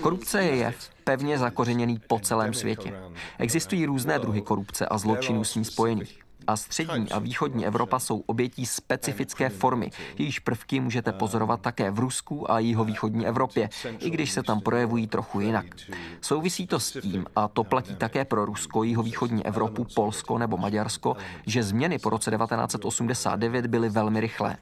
Korupce 0.00 0.42
je 0.42 0.56
jev, 0.56 0.90
pevně 1.04 1.38
zakořeněný 1.38 2.00
po 2.06 2.18
celém 2.18 2.54
světě. 2.54 2.94
Existují 3.38 3.86
různé 3.86 4.18
druhy 4.18 4.40
korupce 4.40 4.86
a 4.86 4.98
zločinů 4.98 5.44
s 5.44 5.54
ní 5.54 5.64
spojených. 5.64 6.21
A 6.46 6.56
střední 6.56 7.10
a 7.10 7.18
východní 7.18 7.66
Evropa 7.66 7.98
jsou 7.98 8.18
obětí 8.26 8.66
specifické 8.66 9.48
formy. 9.48 9.90
Jejíž 10.18 10.38
prvky 10.38 10.80
můžete 10.80 11.12
pozorovat 11.12 11.60
také 11.60 11.90
v 11.90 11.98
Rusku 11.98 12.50
a 12.50 12.58
jihovýchodní 12.58 13.26
Evropě, 13.26 13.68
i 13.98 14.10
když 14.10 14.32
se 14.32 14.42
tam 14.42 14.60
projevují 14.60 15.06
trochu 15.06 15.40
jinak. 15.40 15.66
Souvisí 16.20 16.66
to 16.66 16.80
s 16.80 17.00
tím, 17.00 17.26
a 17.36 17.48
to 17.48 17.64
platí 17.64 17.96
také 17.96 18.24
pro 18.24 18.44
Rusko, 18.44 18.82
jihovýchodní 18.82 19.46
Evropu, 19.46 19.86
Polsko 19.94 20.38
nebo 20.38 20.56
Maďarsko, 20.56 21.16
že 21.46 21.62
změny 21.62 21.98
po 21.98 22.10
roce 22.10 22.30
1989 22.30 23.66
byly 23.66 23.88
velmi 23.88 24.20
rychlé. 24.20 24.56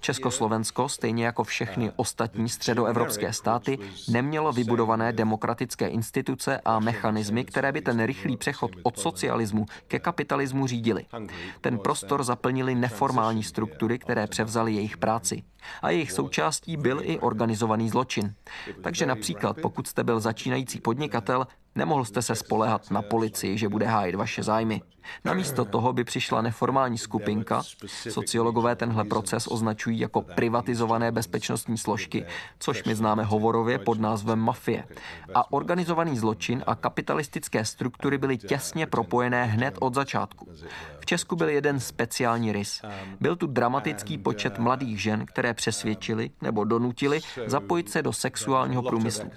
Československo, 0.00 0.88
stejně 0.88 1.24
jako 1.24 1.44
všechny 1.44 1.92
ostatní 1.96 2.48
středoevropské 2.48 3.32
státy, 3.32 3.78
nemělo 4.08 4.52
vybudované 4.52 5.12
demokratické 5.12 5.88
instituce 5.88 6.60
a 6.64 6.80
mechanismy, 6.80 7.44
které 7.44 7.72
by 7.72 7.80
ten 7.80 8.04
rychlý 8.04 8.36
přechod 8.36 8.70
od 8.82 8.98
socialismu 8.98 9.66
ke 9.88 9.98
kapitalismu 9.98 10.66
řídili. 10.66 11.04
Ten 11.60 11.78
prostor 11.78 12.24
zaplnili 12.24 12.74
neformální 12.74 13.42
struktury, 13.42 13.98
které 13.98 14.26
převzaly 14.26 14.72
jejich 14.72 14.96
práci. 14.96 15.42
A 15.82 15.90
jejich 15.90 16.12
součástí 16.12 16.76
byl 16.76 17.00
i 17.02 17.18
organizovaný 17.18 17.88
zločin. 17.88 18.34
Takže 18.82 19.06
například, 19.06 19.56
pokud 19.62 19.86
jste 19.86 20.04
byl 20.04 20.20
začínající 20.20 20.80
podnikatel, 20.80 21.46
Nemohl 21.74 22.04
jste 22.04 22.22
se 22.22 22.34
spolehat 22.34 22.90
na 22.90 23.02
policii, 23.02 23.58
že 23.58 23.68
bude 23.68 23.86
hájit 23.86 24.14
vaše 24.14 24.42
zájmy. 24.42 24.82
Namísto 25.24 25.64
toho 25.64 25.92
by 25.92 26.04
přišla 26.04 26.42
neformální 26.42 26.98
skupinka, 26.98 27.62
sociologové 28.10 28.76
tenhle 28.76 29.04
proces 29.04 29.46
označují 29.50 29.98
jako 29.98 30.22
privatizované 30.22 31.12
bezpečnostní 31.12 31.78
složky, 31.78 32.26
což 32.58 32.84
my 32.84 32.94
známe 32.94 33.24
hovorově 33.24 33.78
pod 33.78 34.00
názvem 34.00 34.38
mafie. 34.38 34.84
A 35.34 35.52
organizovaný 35.52 36.18
zločin 36.18 36.62
a 36.66 36.74
kapitalistické 36.74 37.64
struktury 37.64 38.18
byly 38.18 38.38
těsně 38.38 38.86
propojené 38.86 39.44
hned 39.44 39.74
od 39.80 39.94
začátku. 39.94 40.48
V 41.04 41.06
Česku 41.06 41.36
byl 41.36 41.48
jeden 41.48 41.80
speciální 41.80 42.52
rys. 42.52 42.82
Byl 43.20 43.36
tu 43.36 43.46
dramatický 43.46 44.18
počet 44.18 44.58
mladých 44.58 45.02
žen, 45.02 45.26
které 45.26 45.54
přesvědčili 45.54 46.30
nebo 46.42 46.64
donutili 46.64 47.20
zapojit 47.46 47.90
se 47.90 48.02
do 48.02 48.12
sexuálního 48.12 48.82
průmyslu. 48.82 49.30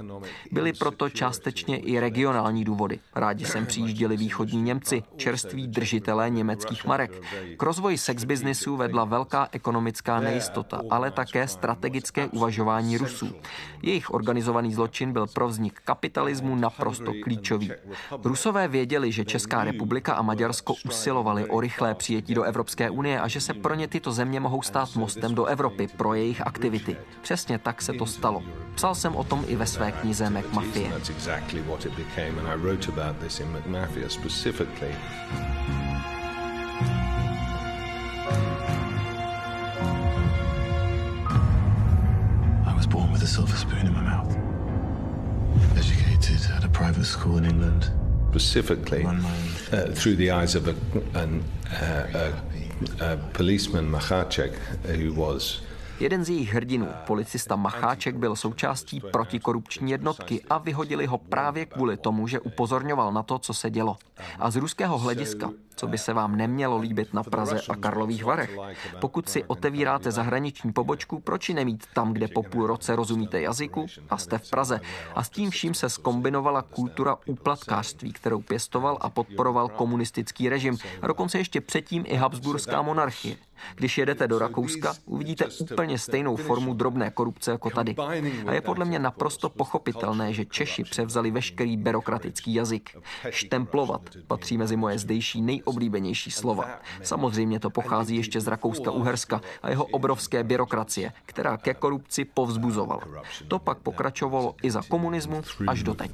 Byly 0.52 0.74
proto 0.74 1.10
částečně 1.10 1.78
i 1.78 2.00
regionální 2.00 2.64
důvody. 2.64 3.00
Rádi 3.16 3.46
sem 3.46 3.66
přijížděli 3.66 4.18
východní 4.18 4.62
Němci, 4.62 5.04
čerství 5.16 5.68
držitelé 5.68 6.30
německých 6.30 6.86
marek. 6.86 7.12
K 7.58 7.64
rozvoji 7.64 7.98
sexbiznisu 7.98 8.76
vedla 8.76 9.06
velká 9.06 9.48
ekonomická 9.52 10.20
nejistota, 10.20 10.82
ale 10.90 11.12
také 11.12 11.48
strategické 11.48 12.28
uvažování 12.28 12.98
Rusů. 12.98 13.36
Jejich 13.82 14.14
organizovaný 14.14 14.74
zločin 14.74 15.14
byl 15.14 15.28
pro 15.28 15.48
vznik 15.48 15.80
kapitalismu 15.86 16.56
naprosto 16.56 17.12
klíčový. 17.24 17.72
Rusové 18.24 18.68
věděli, 18.68 19.12
že 19.12 19.26
Česká 19.26 19.64
republika 19.64 20.14
a 20.14 20.22
Maďarsko 20.22 20.74
usilovali 20.86 21.46
o 21.46 21.57
rychlé 21.60 21.96
přijetí 21.96 22.34
do 22.34 22.44
Evropské 22.44 22.90
unie 22.90 23.22
a 23.22 23.28
že 23.28 23.42
se 23.42 23.54
pro 23.54 23.76
ně 23.76 23.88
tyto 23.88 24.12
země 24.12 24.40
mohou 24.40 24.62
stát 24.62 24.96
mostem 24.96 25.36
do 25.36 25.46
Evropy 25.46 25.88
pro 25.88 26.14
jejich 26.14 26.48
aktivity. 26.48 26.98
Přesně 27.22 27.60
tak 27.60 27.82
se 27.82 27.94
to 27.94 28.06
stalo. 28.06 28.44
Psal 28.76 28.96
jsem 28.96 29.16
o 29.16 29.24
tom 29.24 29.46
i 29.48 29.56
ve 29.56 29.66
své 29.66 29.92
knize 29.92 30.30
McMafie. 30.30 30.92
I 42.66 42.74
was 42.76 42.86
born 42.86 43.12
with 43.12 43.24
a 43.24 43.28
silver 43.28 43.56
spoon 43.56 43.88
in 43.88 43.94
my 43.94 44.02
mouth. 44.02 44.38
Educated 45.78 46.52
at 46.58 46.64
a 46.64 46.70
private 46.70 47.06
school 47.06 47.38
in 47.38 47.46
England. 47.46 47.92
Specifically, 48.30 49.04
uh, 49.74 49.94
through 49.94 50.18
the 50.18 50.32
eyes 50.32 50.56
of 50.56 50.68
a, 50.68 50.76
an, 51.20 51.44
uh, 51.66 52.22
a, 53.02 53.14
a 53.14 53.18
policeman, 53.38 53.90
Machacek, 53.90 54.52
who 54.86 55.14
was 55.14 55.68
Jeden 56.00 56.26
z 56.26 56.30
jejich 56.30 56.54
hrdinů, 56.54 56.88
policista 57.08 57.56
Macháček, 57.56 58.16
byl 58.16 58.36
součástí 58.36 59.02
protikorupční 59.12 59.92
jednotky 59.92 60.42
a 60.50 60.58
vyhodili 60.58 61.06
ho 61.06 61.18
právě 61.18 61.66
kvůli 61.66 61.98
tomu, 61.98 62.28
že 62.28 62.40
upozorňoval 62.40 63.14
na 63.14 63.24
to, 63.24 63.40
co 63.40 63.54
se 63.54 63.70
dělo. 63.70 63.98
A 64.40 64.52
z 64.52 64.56
ruského 64.56 64.98
hlediska, 64.98 65.52
co 65.78 65.88
by 65.88 65.98
se 65.98 66.14
vám 66.14 66.36
nemělo 66.36 66.78
líbit 66.78 67.14
na 67.14 67.24
Praze 67.24 67.62
a 67.70 67.76
Karlových 67.76 68.24
Varech. 68.24 68.58
Pokud 69.00 69.30
si 69.30 69.44
otevíráte 69.44 70.12
zahraniční 70.12 70.74
pobočku, 70.74 71.20
proč 71.20 71.50
ji 71.50 71.56
nemít 71.56 71.84
tam, 71.94 72.14
kde 72.14 72.28
po 72.28 72.44
půl 72.44 72.68
roce 72.68 72.96
rozumíte 72.96 73.42
jazyku 73.42 73.86
a 74.10 74.18
jste 74.18 74.38
v 74.38 74.50
Praze? 74.50 74.82
A 75.16 75.24
s 75.24 75.30
tím 75.30 75.50
vším 75.50 75.74
se 75.74 75.90
skombinovala 75.90 76.62
kultura 76.62 77.18
úplatkářství, 77.26 78.14
kterou 78.14 78.42
pěstoval 78.42 78.98
a 79.02 79.10
podporoval 79.10 79.68
komunistický 79.68 80.50
režim 80.50 80.78
a 81.02 81.08
dokonce 81.08 81.38
ještě 81.38 81.62
předtím 81.62 82.04
i 82.08 82.16
Habsburská 82.16 82.82
monarchie. 82.82 83.36
Když 83.76 83.98
jedete 83.98 84.28
do 84.28 84.40
Rakouska, 84.40 84.94
uvidíte 85.06 85.46
úplně 85.46 86.00
stejnou 86.00 86.36
formu 86.36 86.74
drobné 86.74 87.12
korupce 87.12 87.52
jako 87.52 87.70
tady. 87.70 87.96
A 88.46 88.54
je 88.54 88.62
podle 88.62 88.86
mě 88.86 89.00
naprosto 89.00 89.50
pochopitelné, 89.50 90.34
že 90.34 90.46
Češi 90.46 90.84
převzali 90.84 91.32
veškerý 91.32 91.78
byrokratický 91.78 92.54
jazyk. 92.54 92.98
Štemplovat 93.30 94.02
patří 94.28 94.58
mezi 94.58 94.76
moje 94.76 95.00
zdejší 95.00 95.42
nejoblíbenější 95.68 96.32
slova. 96.32 96.66
Samozřejmě 97.04 97.60
to 97.60 97.70
pochází 97.70 98.16
ještě 98.16 98.42
z 98.42 98.48
Rakouska-Uherska 98.48 99.42
a 99.64 99.70
jeho 99.70 99.86
obrovské 99.86 100.44
byrokracie, 100.44 101.12
která 101.26 101.58
ke 101.58 101.74
korupci 101.74 102.26
povzbuzovala. 102.26 103.02
To 103.48 103.60
pak 103.60 103.78
pokračovalo 103.78 104.56
i 104.64 104.72
za 104.72 104.82
komunismu 104.88 105.42
až 105.68 105.84
do 105.84 105.94
teď. 105.94 106.12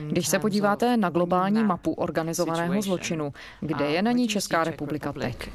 Když 0.00 0.28
se 0.28 0.38
podíváte 0.38 0.96
na 0.96 1.10
globální 1.10 1.64
mapu 1.64 1.92
organizovaného 1.92 2.82
zločinu, 2.82 3.32
kde 3.60 3.84
je 3.84 4.02
na 4.02 4.12
ní 4.12 4.28
Česká 4.28 4.64
republika 4.64 5.12
teď? 5.12 5.50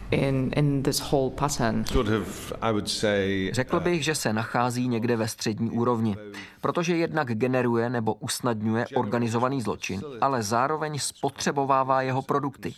Řekl 3.52 3.80
bych, 3.80 4.04
že 4.04 4.16
se 4.16 4.34
nachází 4.34 4.88
někde 4.88 5.16
ve 5.16 5.28
střední 5.28 5.70
úrovni, 5.70 6.18
protože 6.62 6.98
jednak 6.98 7.28
generuje 7.28 7.90
nebo 7.90 8.14
usnadňuje 8.14 8.86
organizovaný 8.96 9.62
zločin, 9.62 10.02
ale 10.22 10.44
zároveň 10.44 11.00
spotřebovává 11.00 12.02
jeho 12.02 12.22
produkty. 12.22 12.74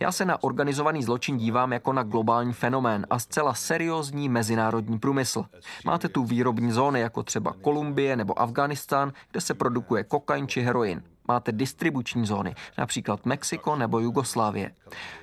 Já 0.00 0.12
se 0.12 0.24
na 0.24 0.42
organizovaný 0.42 1.02
zločin 1.02 1.36
dívám 1.36 1.72
jako 1.72 1.92
na 1.92 2.02
globální 2.02 2.52
fenomén 2.52 3.06
a 3.10 3.18
zcela 3.18 3.54
seriózní 3.54 4.28
mezinárodní 4.28 4.98
průmysl. 4.98 5.44
Máte 5.84 6.08
tu 6.08 6.24
výrobní 6.24 6.72
zóny 6.72 7.00
jako 7.00 7.22
třeba 7.22 7.52
Kolumbie 7.62 8.16
nebo 8.16 8.40
Afganistán, 8.40 8.57
Afghánistán, 8.58 9.12
kde 9.30 9.40
se 9.40 9.54
produkuje 9.54 10.04
kokain 10.04 10.48
či 10.48 10.60
heroin 10.60 11.02
máte 11.28 11.52
distribuční 11.52 12.26
zóny, 12.26 12.54
například 12.78 13.26
Mexiko 13.26 13.76
nebo 13.76 14.00
Jugoslávie. 14.00 14.70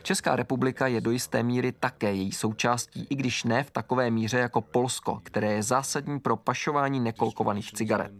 Česká 0.04 0.36
republika 0.36 0.88
je 0.88 1.02
do 1.02 1.12
jisté 1.12 1.44
míry 1.44 1.72
také 1.72 2.14
její 2.14 2.32
součástí, 2.32 3.08
i 3.10 3.16
když 3.16 3.44
ne 3.44 3.64
v 3.64 3.72
takové 3.72 4.12
míře 4.12 4.38
jako 4.38 4.62
Polsko, 4.62 5.20
které 5.24 5.54
je 5.54 5.64
zásadní 5.64 6.20
pro 6.20 6.36
pašování 6.36 7.00
nekolkovaných 7.00 7.72
cigaret. 7.72 8.12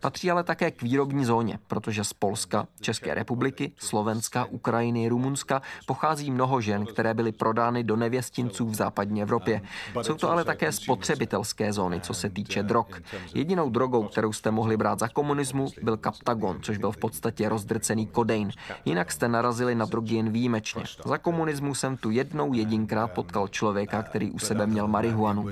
Patří 0.00 0.30
ale 0.30 0.44
také 0.44 0.70
k 0.70 0.82
výrobní 0.82 1.24
zóně, 1.24 1.58
protože 1.66 2.04
z 2.04 2.12
Polska, 2.12 2.66
České 2.80 3.14
republiky, 3.14 3.72
Slovenska, 3.78 4.44
Ukrajiny, 4.44 5.08
Rumunska 5.08 5.62
pochází 5.86 6.30
mnoho 6.30 6.60
žen, 6.60 6.86
které 6.86 7.14
byly 7.14 7.32
prodány 7.32 7.84
do 7.84 7.96
nevěstinců 7.96 8.66
v 8.66 8.74
západní 8.74 9.22
Evropě. 9.22 9.62
Jsou 10.02 10.14
to 10.14 10.30
ale 10.30 10.44
také 10.44 10.72
spotřebitelské 10.72 11.72
zóny, 11.72 12.00
co 12.00 12.14
se 12.14 12.30
týče 12.30 12.62
drog. 12.62 12.86
Jedinou 13.34 13.70
drogou, 13.70 14.02
kterou 14.02 14.32
jste 14.32 14.50
mohli 14.50 14.76
brát 14.76 14.98
za 14.98 15.08
komunismu, 15.08 15.68
byl 15.82 15.96
kaptagon, 15.96 16.58
což 16.62 16.78
byl 16.78 16.92
v 16.92 16.96
podstatě 16.96 17.21
podstatě 17.22 17.48
rozdrcený 17.48 18.06
kodein. 18.06 18.50
Jinak 18.84 19.12
jste 19.12 19.28
narazili 19.28 19.74
na 19.74 19.84
drogy 19.84 20.14
jen 20.14 20.32
výjimečně. 20.32 20.84
Za 21.04 21.18
komunismu 21.18 21.74
jsem 21.74 21.96
tu 21.96 22.10
jednou 22.10 22.52
jedinkrát 22.52 23.06
potkal 23.12 23.48
člověka, 23.48 24.02
který 24.02 24.30
u 24.30 24.38
sebe 24.38 24.66
měl 24.66 24.88
marihuanu. 24.88 25.46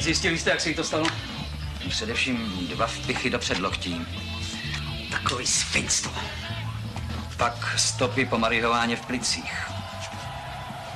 Zjistili 0.00 0.38
jste, 0.38 0.50
jak 0.50 0.60
se 0.60 0.68
jí 0.68 0.74
to 0.74 0.84
stalo? 0.84 1.06
Především 1.88 2.38
dva 2.68 2.86
vpichy 2.86 3.30
do 3.30 3.38
předloktí. 3.38 4.06
Takový 5.12 5.46
svinstvo. 5.46 6.12
Pak 7.36 7.74
stopy 7.76 8.26
po 8.26 8.38
marihováně 8.38 8.96
v 8.96 9.06
plicích. 9.06 9.70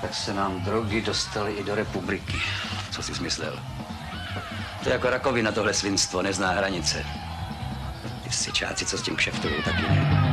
Tak 0.00 0.14
se 0.14 0.34
nám 0.34 0.60
drogy 0.60 1.02
dostaly 1.02 1.52
i 1.52 1.64
do 1.64 1.74
republiky. 1.74 2.42
Co 2.90 3.02
jsi 3.02 3.14
smyslel? 3.14 3.60
To 4.82 4.88
je 4.88 4.92
jako 4.92 5.10
rakovina 5.10 5.52
tohle 5.52 5.74
svinstvo, 5.74 6.22
nezná 6.22 6.50
hranice. 6.50 7.06
Ty 8.24 8.30
sičáci, 8.30 8.86
co 8.86 8.98
s 8.98 9.02
tím 9.02 9.16
kšeftují, 9.16 9.62
taky 9.62 9.82
ne. 9.82 10.25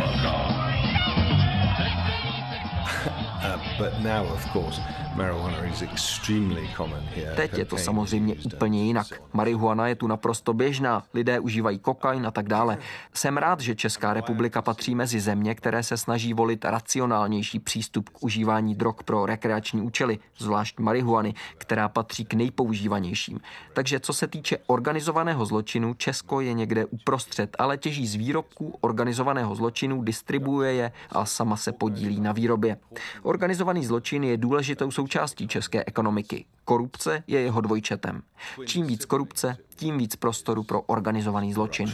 Teď 7.36 7.58
je 7.58 7.66
to 7.66 7.78
samozřejmě 7.78 8.36
úplně 8.44 8.84
jinak. 8.84 9.08
Marihuana 9.34 9.88
je 9.88 9.96
tu 9.96 10.08
naprosto 10.08 10.54
běžná, 10.54 11.04
lidé 11.14 11.40
užívají 11.40 11.80
kokain 11.80 12.28
a 12.28 12.32
tak 12.32 12.50
dále. 12.50 12.78
Jsem 13.14 13.38
rád, 13.38 13.60
že 13.60 13.76
Česká 13.76 14.14
republika 14.14 14.62
patří 14.62 14.96
mezi 14.96 15.20
země, 15.20 15.56
které 15.56 15.84
se 15.84 15.98
snaží 15.98 16.34
volit 16.34 16.66
racionálnější 16.66 17.60
přístup 17.60 18.10
k 18.10 18.24
užívání 18.24 18.76
drog 18.76 18.96
pro 19.06 19.26
rekreační 19.26 19.82
účely, 19.82 20.20
zvlášť 20.38 20.80
marihuany, 20.80 21.34
která 21.58 21.90
patří 21.90 22.26
k 22.26 22.34
nejpoužívanějším. 22.34 23.40
Takže 23.74 24.00
co 24.00 24.14
se 24.14 24.28
týče 24.28 24.58
organizovaného 24.68 25.46
zločinu, 25.46 25.94
Česko 25.94 26.42
je 26.42 26.54
někde 26.54 26.86
uprostřed, 26.86 27.56
ale 27.60 27.78
těží 27.78 28.08
z 28.08 28.16
výrobků 28.16 28.78
organizovaného 28.82 29.56
zločinu, 29.56 30.02
distribuuje 30.02 30.74
je 30.74 30.92
a 31.12 31.26
sama 31.26 31.58
se 31.58 31.72
podílí 31.72 32.20
na 32.22 32.32
výrobě. 32.32 32.78
Organizovaný 33.24 33.63
zločin 33.82 34.24
je 34.24 34.38
důležitou 34.38 34.92
součástí 34.92 35.48
české 35.48 35.84
ekonomiky. 35.88 36.46
Korupce 36.66 37.24
je 37.28 37.40
jeho 37.40 37.62
dvojčetem. 37.62 38.22
Čím 38.66 38.88
víc 38.88 39.06
korupce, 39.06 39.58
tím 39.76 39.98
víc 39.98 40.16
prostoru 40.16 40.64
pro 40.64 40.82
organizovaný 40.82 41.54
zločin. 41.54 41.94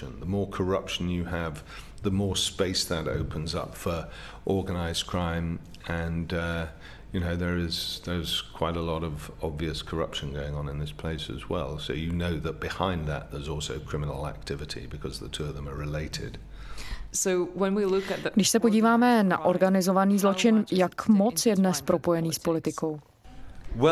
The 2.01 2.09
more 2.09 2.35
space 2.35 2.87
that 2.87 3.07
opens 3.21 3.53
up 3.53 3.73
for 3.73 4.07
organized 4.45 5.03
crime 5.03 5.59
and 5.87 6.33
uh, 6.33 6.67
you 7.11 7.19
know 7.19 7.35
there 7.35 7.57
is 7.57 8.01
there's 8.05 8.41
quite 8.41 8.77
a 8.77 8.81
lot 8.81 9.03
of 9.03 9.31
obvious 9.41 9.81
corruption 9.81 10.33
going 10.33 10.55
on 10.55 10.69
in 10.69 10.79
this 10.79 10.91
place 10.91 11.29
as 11.29 11.49
well 11.49 11.79
so 11.79 11.93
you 11.93 12.11
know 12.11 12.39
that 12.39 12.59
behind 12.59 13.07
that 13.07 13.31
there's 13.31 13.49
also 13.49 13.79
criminal 13.79 14.27
activity 14.27 14.87
because 14.87 15.19
the 15.19 15.29
two 15.29 15.43
of 15.43 15.55
them 15.55 15.67
are 15.67 15.75
related 15.75 16.37
když 18.33 18.49
se 18.49 18.59
podíváme 18.59 19.23
na 19.23 19.45
organizovaný 19.45 20.19
zločin, 20.19 20.65
jak 20.71 21.07
moc 21.07 21.45
je 21.45 21.55
dnes 21.55 21.81
propojený 21.81 22.33
s 22.33 22.39
politikou? 22.39 22.99
Uh, 23.75 23.89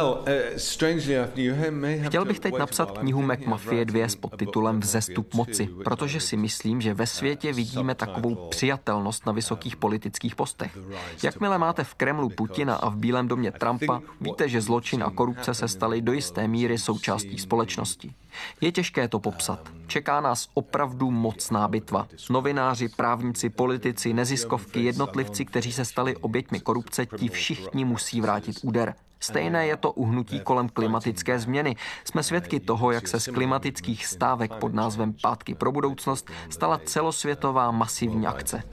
Chtěl 2.05 2.25
bych 2.25 2.39
teď 2.39 2.57
napsat 2.57 2.97
knihu 2.97 3.21
McMafie 3.21 3.85
2 3.85 4.07
s 4.07 4.15
podtitulem 4.15 4.79
Vzestup 4.79 5.33
moci, 5.33 5.69
protože 5.83 6.19
si 6.19 6.37
myslím, 6.37 6.81
že 6.81 6.93
ve 6.93 7.07
světě 7.07 7.53
vidíme 7.53 7.95
takovou 7.95 8.35
přijatelnost 8.49 9.25
na 9.25 9.31
vysokých 9.31 9.75
politických 9.75 10.35
postech. 10.35 10.77
Jakmile 11.23 11.57
máte 11.57 11.83
v 11.83 11.93
Kremlu 11.93 12.29
Putina 12.29 12.75
a 12.75 12.89
v 12.89 12.95
Bílém 12.95 13.27
domě 13.27 13.51
Trumpa, 13.51 14.01
víte, 14.21 14.49
že 14.49 14.61
zločin 14.61 15.03
a 15.03 15.09
korupce 15.09 15.53
se 15.53 15.67
staly 15.67 16.01
do 16.01 16.13
jisté 16.13 16.47
míry 16.47 16.77
součástí 16.77 17.37
společnosti. 17.37 18.13
Je 18.61 18.71
těžké 18.71 19.07
to 19.07 19.19
popsat. 19.19 19.59
Čeká 19.87 20.21
nás 20.21 20.49
opravdu 20.53 21.11
mocná 21.11 21.67
bitva. 21.67 22.07
Novináři, 22.29 22.89
právníci, 22.89 23.49
politici, 23.49 24.13
neziskovky, 24.13 24.83
jednotlivci, 24.83 25.45
kteří 25.45 25.73
se 25.73 25.85
stali 25.85 26.15
oběťmi 26.15 26.59
korupce, 26.59 27.05
ti 27.05 27.29
všichni 27.29 27.85
musí 27.85 28.21
vrátit 28.21 28.59
úder. 28.63 28.95
Stejné 29.19 29.67
je 29.67 29.77
to 29.77 29.91
uhnutí 29.91 30.39
kolem 30.39 30.69
klimatické 30.69 31.39
změny. 31.39 31.75
Jsme 32.03 32.23
svědky 32.23 32.59
toho, 32.59 32.91
jak 32.91 33.07
se 33.07 33.19
z 33.19 33.27
klimatických 33.27 34.05
stávek 34.05 34.53
pod 34.53 34.73
názvem 34.73 35.13
Pátky 35.21 35.55
pro 35.55 35.71
budoucnost 35.71 36.29
stala 36.49 36.81
celosvětová 36.85 37.71
masivní 37.71 38.27
akce. 38.27 38.63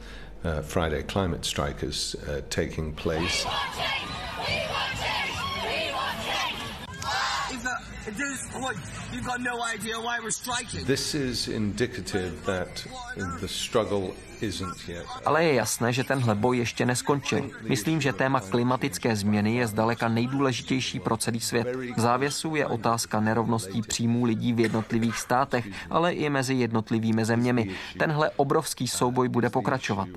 Uh, 0.45 0.63
Friday 0.63 1.03
climate 1.03 1.45
strike 1.45 1.87
is 1.87 2.17
taking 2.49 3.03
place. 3.03 3.49
This 10.87 11.15
is 11.15 11.49
indicative 11.49 12.33
that 12.47 12.87
the 13.41 13.47
struggle 13.47 14.15
ale 15.25 15.45
je 15.45 15.55
jasné, 15.55 15.93
že 15.93 16.05
tenhle 16.05 16.35
boj 16.35 16.59
ještě 16.59 16.87
neskončil. 16.87 17.51
Myslím, 17.69 18.01
že 18.01 18.13
téma 18.13 18.41
klimatické 18.41 19.17
změny 19.17 19.57
je 19.57 19.67
zdaleka 19.67 20.09
nejdůležitější 20.09 21.01
pro 21.01 21.17
celý 21.17 21.41
svět. 21.41 21.67
V 21.97 22.01
závěsu 22.01 22.55
je 22.55 22.67
otázka 22.67 23.21
nerovností 23.21 23.83
příjmů 23.83 24.25
lidí 24.25 24.53
v 24.53 24.61
jednotlivých 24.61 25.19
státech, 25.19 25.67
ale 25.91 26.13
i 26.13 26.31
mezi 26.31 26.55
jednotlivými 26.55 27.25
zeměmi. 27.25 27.71
Tenhle 27.99 28.31
obrovský 28.31 28.89
souboj 28.89 29.29
bude 29.29 29.51
pokračovat. 29.51 30.09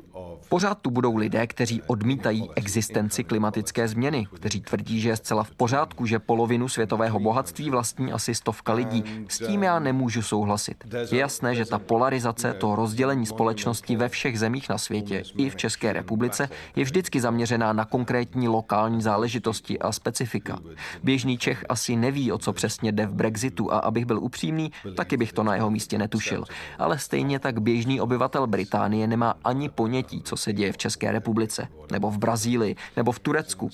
Pořád 0.49 0.81
tu 0.81 0.89
budou 0.89 1.15
lidé, 1.15 1.47
kteří 1.47 1.81
odmítají 1.87 2.49
existenci 2.55 3.23
klimatické 3.23 3.87
změny, 3.87 4.27
kteří 4.35 4.61
tvrdí, 4.61 5.01
že 5.01 5.09
je 5.09 5.17
zcela 5.17 5.43
v 5.43 5.51
pořádku, 5.51 6.05
že 6.05 6.19
polovinu 6.19 6.69
světového 6.69 7.19
bohatství 7.19 7.69
vlastní 7.69 8.11
asi 8.11 8.35
stovka 8.35 8.73
lidí. 8.73 8.86
S 9.27 9.37
tím 9.37 9.63
já 9.63 9.79
nemůžu 9.79 10.21
souhlasit. 10.21 10.83
Je 11.11 11.19
jasné, 11.19 11.55
že 11.55 11.65
ta 11.65 11.79
polarizace, 11.79 12.53
to 12.53 12.75
rozdělení 12.75 13.25
společnosti 13.25 13.95
ve 13.95 14.09
všech 14.09 14.39
zemích 14.39 14.69
na 14.69 14.77
světě, 14.77 15.23
i 15.37 15.49
v 15.49 15.55
České 15.55 15.93
republice, 15.93 16.49
je 16.75 16.83
vždycky 16.83 17.21
zaměřená 17.21 17.73
na 17.73 17.85
konkrétní 17.85 18.47
lokální 18.47 19.01
záležitosti 19.01 19.79
a 19.79 19.91
specifika. 19.91 20.59
Běžný 21.03 21.37
Čech 21.37 21.65
asi 21.69 21.95
neví, 21.95 22.31
o 22.31 22.37
co 22.37 22.53
přesně 22.53 22.91
jde 22.91 23.05
v 23.05 23.13
Brexitu 23.13 23.73
a 23.73 23.77
abych 23.77 24.05
byl 24.05 24.19
upřímný, 24.19 24.71
taky 24.95 25.17
bych 25.17 25.33
to 25.33 25.43
na 25.43 25.55
jeho 25.55 25.69
místě 25.69 25.97
netušil. 25.97 26.43
Ale 26.79 26.99
stejně 26.99 27.39
tak 27.39 27.61
běžný 27.61 28.01
obyvatel 28.01 28.47
Británie 28.47 29.07
nemá 29.07 29.35
ani 29.43 29.69
ponětí, 29.69 30.21
co 30.23 30.37
se 30.37 30.53
děje 30.53 30.71
v 30.71 30.77
České 30.77 31.11
republice, 31.11 31.67
nebo 31.91 32.11
v 32.11 32.17
Brazílii, 32.17 32.75
nebo 32.97 33.11
v 33.11 33.19
Turecku. 33.19 33.69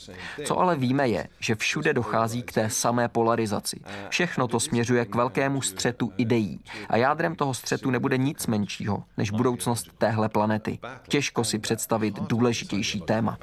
Co 0.45 0.59
ale 0.59 0.75
víme 0.75 1.07
je, 1.07 1.27
že 1.39 1.55
všude 1.55 1.93
dochází 1.93 2.43
k 2.43 2.51
té 2.51 2.69
samé 2.69 3.07
polarizaci. 3.07 3.79
Všechno 4.09 4.47
to 4.47 4.59
směřuje 4.59 5.02
k 5.05 5.15
velkému 5.15 5.61
střetu 5.61 6.13
ideí. 6.17 6.59
A 6.89 6.97
jádrem 6.97 7.35
toho 7.35 7.53
střetu 7.53 7.91
nebude 7.91 8.17
nic 8.17 8.47
menšího, 8.47 9.03
než 9.17 9.31
budoucnost 9.31 9.87
téhle 9.97 10.29
planety. 10.29 10.79
Těžko 11.07 11.43
si 11.43 11.59
představit 11.59 12.19
důležitější 12.19 13.01
téma. 13.01 13.37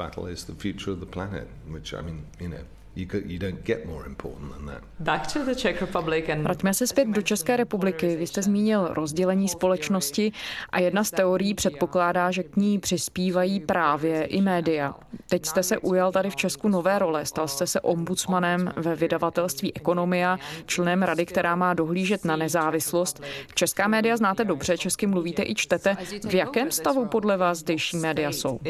Vraťme 6.42 6.74
se 6.74 6.87
zpět 6.87 7.09
do 7.09 7.22
České 7.22 7.57
republiky. 7.57 8.16
Vy 8.16 8.26
jste 8.26 8.42
zmínil 8.42 8.88
rozdělení 8.88 9.48
společnosti 9.48 10.33
a 10.70 10.81
jedna 10.81 11.05
z 11.05 11.11
teorií 11.11 11.55
předpokládá, 11.55 12.31
že 12.31 12.42
k 12.42 12.57
ní 12.57 12.79
přispívají 12.79 13.61
právě 13.61 14.24
i 14.24 14.40
média. 14.40 14.94
Teď 15.29 15.46
jste 15.46 15.62
se 15.62 15.79
ujal 15.79 16.12
tady 16.12 16.31
v 16.31 16.37
Česku 16.37 16.68
nové 16.68 16.98
role. 16.98 17.26
Stal 17.26 17.48
jste 17.48 17.66
se 17.66 17.81
ombudsmanem 17.81 18.72
ve 18.76 18.96
vydavatelství 18.96 19.76
Ekonomia, 19.76 20.38
členem 20.66 21.03
rady, 21.03 21.26
která 21.26 21.57
má 21.57 21.74
dohlížet 21.74 22.24
na 22.24 22.37
nezávislost. 22.37 23.22
Česká 23.55 23.88
média 23.88 24.16
znáte 24.16 24.44
dobře, 24.44 24.79
česky 24.79 25.07
mluvíte 25.07 25.42
i 25.42 25.55
čtete. 25.55 25.96
V 26.29 26.35
jakém 26.35 26.70
stavu 26.70 27.07
podle 27.07 27.37
vás 27.37 27.59
zdejší 27.59 27.96
média 27.96 28.33
jsou? 28.33 28.61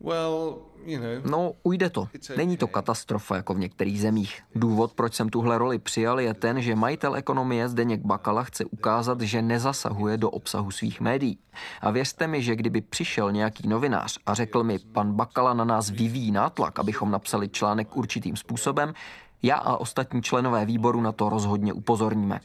Well, 0.00 0.58
No, 1.24 1.52
ujde 1.62 1.90
to. 1.90 2.08
Není 2.36 2.56
to 2.56 2.66
katastrofa 2.66 3.36
jako 3.36 3.54
v 3.54 3.58
některých 3.58 4.00
zemích. 4.00 4.42
Důvod, 4.54 4.92
proč 4.92 5.14
jsem 5.14 5.28
tuhle 5.28 5.58
roli 5.58 5.78
přijal, 5.78 6.20
je 6.20 6.34
ten, 6.34 6.62
že 6.62 6.74
majitel 6.74 7.16
ekonomie 7.16 7.68
Zdeněk 7.68 8.00
Bakala 8.00 8.42
chce 8.42 8.64
ukázat, 8.64 9.20
že 9.20 9.42
nezasahuje 9.42 10.16
do 10.16 10.30
obsahu 10.30 10.70
svých 10.70 11.00
médií. 11.00 11.38
A 11.80 11.90
věřte 11.90 12.26
mi, 12.26 12.42
že 12.42 12.56
kdyby 12.56 12.80
přišel 12.80 13.32
nějaký 13.32 13.68
novinář 13.68 14.18
a 14.26 14.34
řekl 14.34 14.64
mi, 14.64 14.78
pan 14.78 15.12
Bakala 15.12 15.54
na 15.54 15.64
nás 15.64 15.90
vyvíjí 15.90 16.30
nátlak, 16.30 16.78
abychom 16.78 17.10
napsali 17.10 17.48
článek 17.48 17.96
určitým 17.96 18.36
způsobem, 18.36 18.92
já 19.42 19.56
a 19.56 19.76
ostatní 19.76 20.22
členové 20.22 20.64
výboru 20.64 21.00
na 21.00 21.12
to 21.12 21.28
rozhodně 21.28 21.72
upozorníme. 21.72 22.40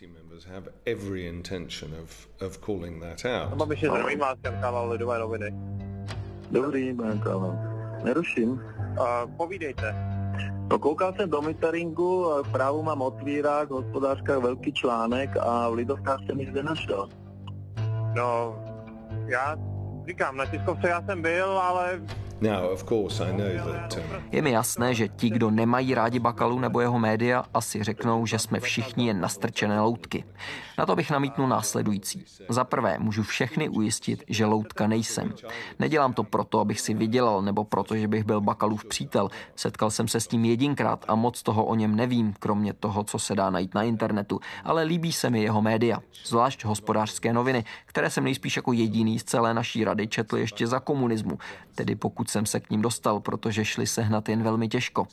Dobrý, 6.52 6.94
Neruším. 8.04 8.52
Uh, 8.52 9.32
povídejte. 9.38 9.96
No, 10.72 10.80
koukal 10.80 11.14
jsem 11.14 11.30
do 11.30 11.42
Meteringu, 11.42 12.30
v 12.44 12.52
právu 12.52 12.84
mám 12.84 13.02
otvírák, 13.02 13.70
v 13.70 13.74
hospodářkách 13.74 14.38
velký 14.38 14.74
článek 14.74 15.30
a 15.40 15.70
v 15.70 15.74
Lidovkách 15.74 16.20
jsem 16.26 16.38
nic 16.38 16.54
nenašel. 16.54 17.10
No, 18.16 18.56
já 19.28 19.58
říkám, 20.08 20.38
na 20.38 20.46
tiskovce 20.46 20.90
já 20.90 21.02
jsem 21.02 21.22
byl, 21.22 21.60
ale 21.60 22.02
je 24.32 24.42
mi 24.42 24.52
jasné, 24.52 24.94
že 24.94 25.08
ti, 25.08 25.30
kdo 25.30 25.52
nemají 25.52 25.94
rádi 25.94 26.20
Bakalu 26.20 26.60
nebo 26.60 26.82
jeho 26.82 27.00
média, 27.00 27.46
asi 27.54 27.84
řeknou, 27.84 28.26
že 28.26 28.40
jsme 28.40 28.60
všichni 28.60 29.08
jen 29.08 29.22
nastrčené 29.22 29.82
loutky. 29.82 30.24
Na 30.78 30.86
to 30.86 30.96
bych 30.96 31.12
namítnul 31.12 31.48
následující. 31.48 32.26
Za 32.50 32.64
prvé, 32.64 32.98
můžu 33.00 33.24
všechny 33.24 33.70
ujistit, 33.70 34.24
že 34.28 34.46
loutka 34.46 34.88
nejsem. 34.88 35.34
Nedělám 35.80 36.14
to 36.14 36.24
proto, 36.24 36.60
abych 36.60 36.82
si 36.82 36.94
vydělal, 36.94 37.42
nebo 37.42 37.64
proto, 37.64 37.96
že 37.96 38.08
bych 38.08 38.24
byl 38.24 38.42
Bakalův 38.42 38.86
přítel. 38.86 39.30
Setkal 39.56 39.92
jsem 39.92 40.08
se 40.08 40.20
s 40.20 40.28
tím 40.28 40.46
jedinkrát 40.46 41.06
a 41.08 41.16
moc 41.16 41.44
toho 41.44 41.66
o 41.66 41.76
něm 41.76 41.96
nevím, 41.96 42.34
kromě 42.40 42.74
toho, 42.74 43.04
co 43.04 43.20
se 43.20 43.36
dá 43.36 43.50
najít 43.50 43.76
na 43.76 43.84
internetu. 43.84 44.40
Ale 44.64 44.84
líbí 44.84 45.12
se 45.12 45.30
mi 45.30 45.42
jeho 45.44 45.62
média, 45.62 46.00
zvlášť 46.26 46.66
hospodářské 46.66 47.34
noviny, 47.34 47.64
které 47.86 48.10
jsem 48.10 48.24
nejspíš 48.24 48.56
jako 48.56 48.74
jediný 48.74 49.20
z 49.20 49.24
celé 49.24 49.54
naší 49.54 49.84
rady 49.84 50.08
četl 50.08 50.38
ještě 50.38 50.68
za 50.68 50.80
komunismu. 50.80 51.38
Tedy 51.76 51.96
pokud 51.96 52.30
jsem 52.32 52.46
se 52.46 52.60
k 52.60 52.70
ním 52.70 52.82
dostal, 52.82 53.20
protože 53.20 53.66
šli 53.66 53.88
sehnat 53.88 54.30
jen 54.30 54.44
velmi 54.44 54.68
těžko. 54.68 55.08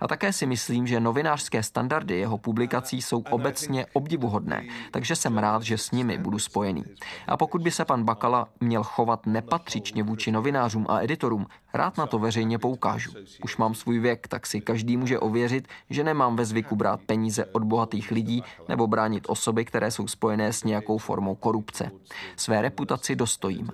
A 0.00 0.08
také 0.08 0.32
si 0.32 0.46
myslím, 0.46 0.86
že 0.86 1.00
novinářské 1.00 1.62
standardy 1.62 2.18
jeho 2.18 2.38
publikací 2.38 3.02
jsou 3.02 3.24
obecně 3.30 3.86
obdivuhodné, 3.92 4.64
takže 4.90 5.16
jsem 5.16 5.38
rád, 5.38 5.62
že 5.62 5.78
s 5.78 5.90
nimi 5.90 6.18
budu 6.18 6.38
spojený. 6.38 6.84
A 7.26 7.36
pokud 7.36 7.62
by 7.62 7.70
se 7.70 7.84
pan 7.84 8.04
Bakala 8.04 8.48
měl 8.60 8.82
chovat 8.82 9.26
nepatřičně 9.26 10.02
vůči 10.02 10.32
novinářům 10.32 10.86
a 10.88 11.00
editorům, 11.00 11.46
Rád 11.74 11.98
na 11.98 12.06
to 12.06 12.18
veřejně 12.18 12.58
poukážu. 12.58 13.12
Už 13.44 13.56
mám 13.56 13.74
svůj 13.74 13.98
věk, 13.98 14.28
tak 14.28 14.46
si 14.46 14.60
každý 14.60 14.96
může 14.96 15.18
ověřit, 15.18 15.68
že 15.90 16.04
nemám 16.04 16.36
ve 16.36 16.44
zvyku 16.44 16.76
brát 16.76 17.00
peníze 17.06 17.44
od 17.44 17.64
bohatých 17.64 18.10
lidí 18.10 18.42
nebo 18.68 18.86
bránit 18.86 19.24
osoby, 19.28 19.64
které 19.64 19.90
jsou 19.90 20.08
spojené 20.08 20.52
s 20.52 20.64
nějakou 20.64 20.98
formou 20.98 21.34
korupce. 21.34 21.90
Své 22.36 22.62
reputaci 22.62 23.16
dostojím. 23.16 23.70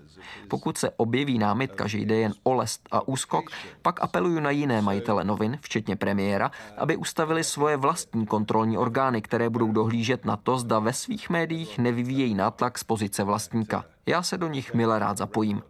Pokud 0.48 0.78
se 0.78 0.90
objeví 0.90 1.38
námitka, 1.38 1.87
že 1.87 1.98
jde 1.98 2.16
jen 2.16 2.35
o 2.42 2.54
lest 2.54 2.88
a 2.90 3.09
úskok, 3.09 3.50
pak 3.83 4.02
apeluju 4.02 4.40
na 4.40 4.50
jiné 4.50 4.83
majitele 4.83 5.24
novin, 5.24 5.59
včetně 5.61 5.96
premiéra, 5.96 6.50
aby 6.78 6.96
ustavili 6.96 7.44
svoje 7.44 7.76
vlastní 7.76 8.26
kontrolní 8.26 8.78
orgány, 8.78 9.22
které 9.22 9.50
budou 9.50 9.72
dohlížet 9.72 10.24
na 10.24 10.37
to, 10.37 10.59
zda 10.59 10.78
ve 10.78 10.92
svých 10.92 11.30
médiích 11.30 11.78
nevyvíjejí 11.78 12.35
nátlak 12.35 12.78
z 12.78 12.85
pozice 12.85 13.24
vlastníka. 13.24 13.85
Já 14.07 14.22
se 14.22 14.38
do 14.38 14.48
nich 14.48 14.74
mile 14.74 14.98
rád 14.98 15.18
zapojím. 15.18 15.62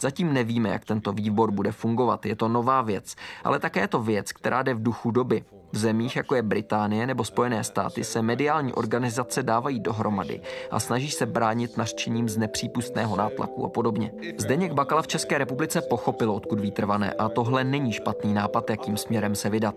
Zatím 0.00 0.32
nevíme, 0.32 0.68
jak 0.68 0.84
tento 0.84 1.12
výbor 1.12 1.50
bude 1.50 1.72
fungovat, 1.72 2.26
je 2.26 2.36
to 2.36 2.48
nová 2.48 2.82
věc, 2.82 3.16
ale 3.44 3.58
také 3.58 3.80
je 3.80 3.88
to 3.88 4.02
věc, 4.02 4.32
která 4.32 4.62
jde 4.62 4.74
v 4.74 4.82
duchu 4.82 5.10
doby. 5.10 5.44
V 5.72 5.78
zemích, 5.78 6.16
jako 6.16 6.34
je 6.34 6.42
Británie 6.42 7.06
nebo 7.06 7.24
Spojené 7.24 7.64
státy, 7.64 8.04
se 8.04 8.22
mediální 8.22 8.72
organizace 8.72 9.42
dávají 9.42 9.80
dohromady 9.80 10.40
a 10.70 10.80
snaží 10.80 11.10
se 11.10 11.26
bránit 11.26 11.76
nařčením 11.76 12.28
z 12.28 12.36
nepřípustného 12.36 13.16
nátlaku 13.16 13.64
a 13.64 13.68
podobně. 13.68 14.12
Zdeněk 14.38 14.72
Bakala 14.72 15.02
v 15.02 15.06
České 15.06 15.38
republice 15.38 15.80
pochopil, 15.80 16.30
odkud 16.30 16.60
výtrvané 16.60 17.12
a 17.12 17.28
tohle 17.28 17.64
není 17.64 17.92
špatný 17.92 18.34
nápad, 18.34 18.70
jakým 18.70 18.96
směrem 18.96 19.34
se 19.34 19.50
vydat. 19.50 19.74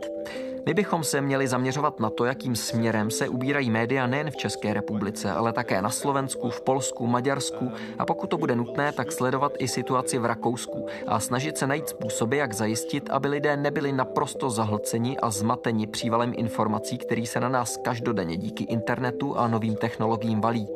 My 0.66 0.74
bychom 0.74 1.04
se 1.04 1.22
měli 1.22 1.48
zaměřovat 1.48 2.00
na 2.00 2.10
to, 2.10 2.26
jakým 2.26 2.56
směrem 2.56 3.12
se 3.12 3.28
ubírají 3.28 3.70
média 3.70 4.08
nejen 4.08 4.32
v 4.32 4.36
České 4.36 4.74
republice, 4.74 5.32
ale 5.32 5.54
také 5.54 5.82
na 5.82 5.90
Slovensku, 5.90 6.50
v 6.50 6.62
Polsku, 6.62 7.08
Maďarsku 7.08 7.72
a 8.00 8.06
pokud 8.06 8.28
to 8.28 8.38
bude 8.38 8.56
nutné, 8.56 8.92
tak 8.92 9.12
sledovat 9.12 9.52
i 9.60 9.68
situaci 9.68 10.18
v 10.18 10.26
Rakousku 10.26 10.88
a 11.08 11.20
snažit 11.20 11.58
se 11.58 11.68
najít 11.68 11.90
způsoby, 11.90 12.38
jak 12.38 12.54
zajistit, 12.54 13.10
aby 13.10 13.28
lidé 13.28 13.58
nebyli 13.58 13.92
naprosto 13.92 14.50
zahlceni 14.50 15.18
a 15.18 15.30
zmateni 15.30 15.83
přívalem 15.88 16.34
informací, 16.38 16.98
který 16.98 17.26
se 17.26 17.40
na 17.40 17.50
nás 17.50 17.78
každodenně 17.78 18.38
díky 18.38 18.64
internetu 18.64 19.38
a 19.38 19.48
novým 19.48 19.76
technologiím 19.76 20.42
valí. 20.42 20.68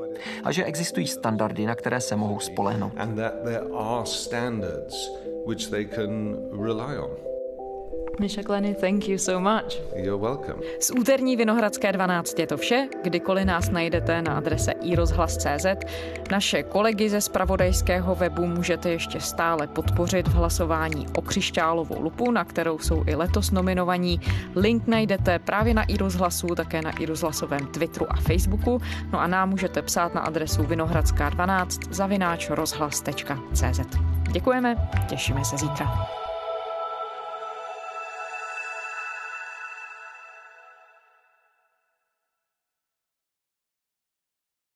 A 0.43 0.52
že 0.52 0.65
existují 0.65 1.08
standardy, 1.08 1.65
na 1.65 1.76
které 1.76 2.02
se 2.02 2.15
mohou 2.15 2.39
spolehnout. 2.39 2.93
Misha 8.19 8.43
Kleny, 8.43 8.75
thank 8.75 9.08
you 9.08 9.17
so 9.17 9.39
much. 9.39 9.80
You're 9.95 10.21
welcome. 10.21 10.56
Z 10.80 10.91
úterní 10.91 11.36
Vinohradské 11.36 11.91
12 11.91 12.39
je 12.39 12.47
to 12.47 12.58
vše. 12.58 12.88
Kdykoliv 13.03 13.45
nás 13.45 13.69
najdete 13.69 14.21
na 14.21 14.38
adrese 14.38 14.71
iRozhlas.cz. 14.71 15.65
Naše 16.32 16.63
kolegy 16.63 17.10
ze 17.10 17.21
spravodajského 17.21 18.15
webu 18.15 18.45
můžete 18.45 18.89
ještě 18.89 19.19
stále 19.19 19.67
podpořit 19.67 20.27
v 20.27 20.34
hlasování 20.34 21.06
o 21.15 21.21
křišťálovou 21.21 22.01
lupu, 22.01 22.32
na 22.32 22.45
kterou 22.45 22.80
jsou 22.80 23.03
i 23.08 23.15
letos 23.15 23.51
nominovaní. 23.51 24.21
Link 24.56 24.88
najdete 24.88 25.39
právě 25.39 25.73
na 25.73 25.84
iRozhlasu, 25.84 26.47
také 26.47 26.82
na 26.82 26.91
iRozhlasovém 26.91 27.67
Twitteru 27.67 28.06
a 28.10 28.15
Facebooku. 28.15 28.82
No 29.12 29.21
a 29.21 29.27
nám 29.27 29.49
můžete 29.49 29.82
psát 29.82 30.13
na 30.13 30.21
adresu 30.21 30.63
vinohradská12 30.63 31.93
zavináč 31.93 32.49
rozhlas.cz. 32.49 33.80
Děkujeme, 34.32 34.89
těšíme 35.08 35.45
se 35.45 35.58
zítra. 35.58 36.08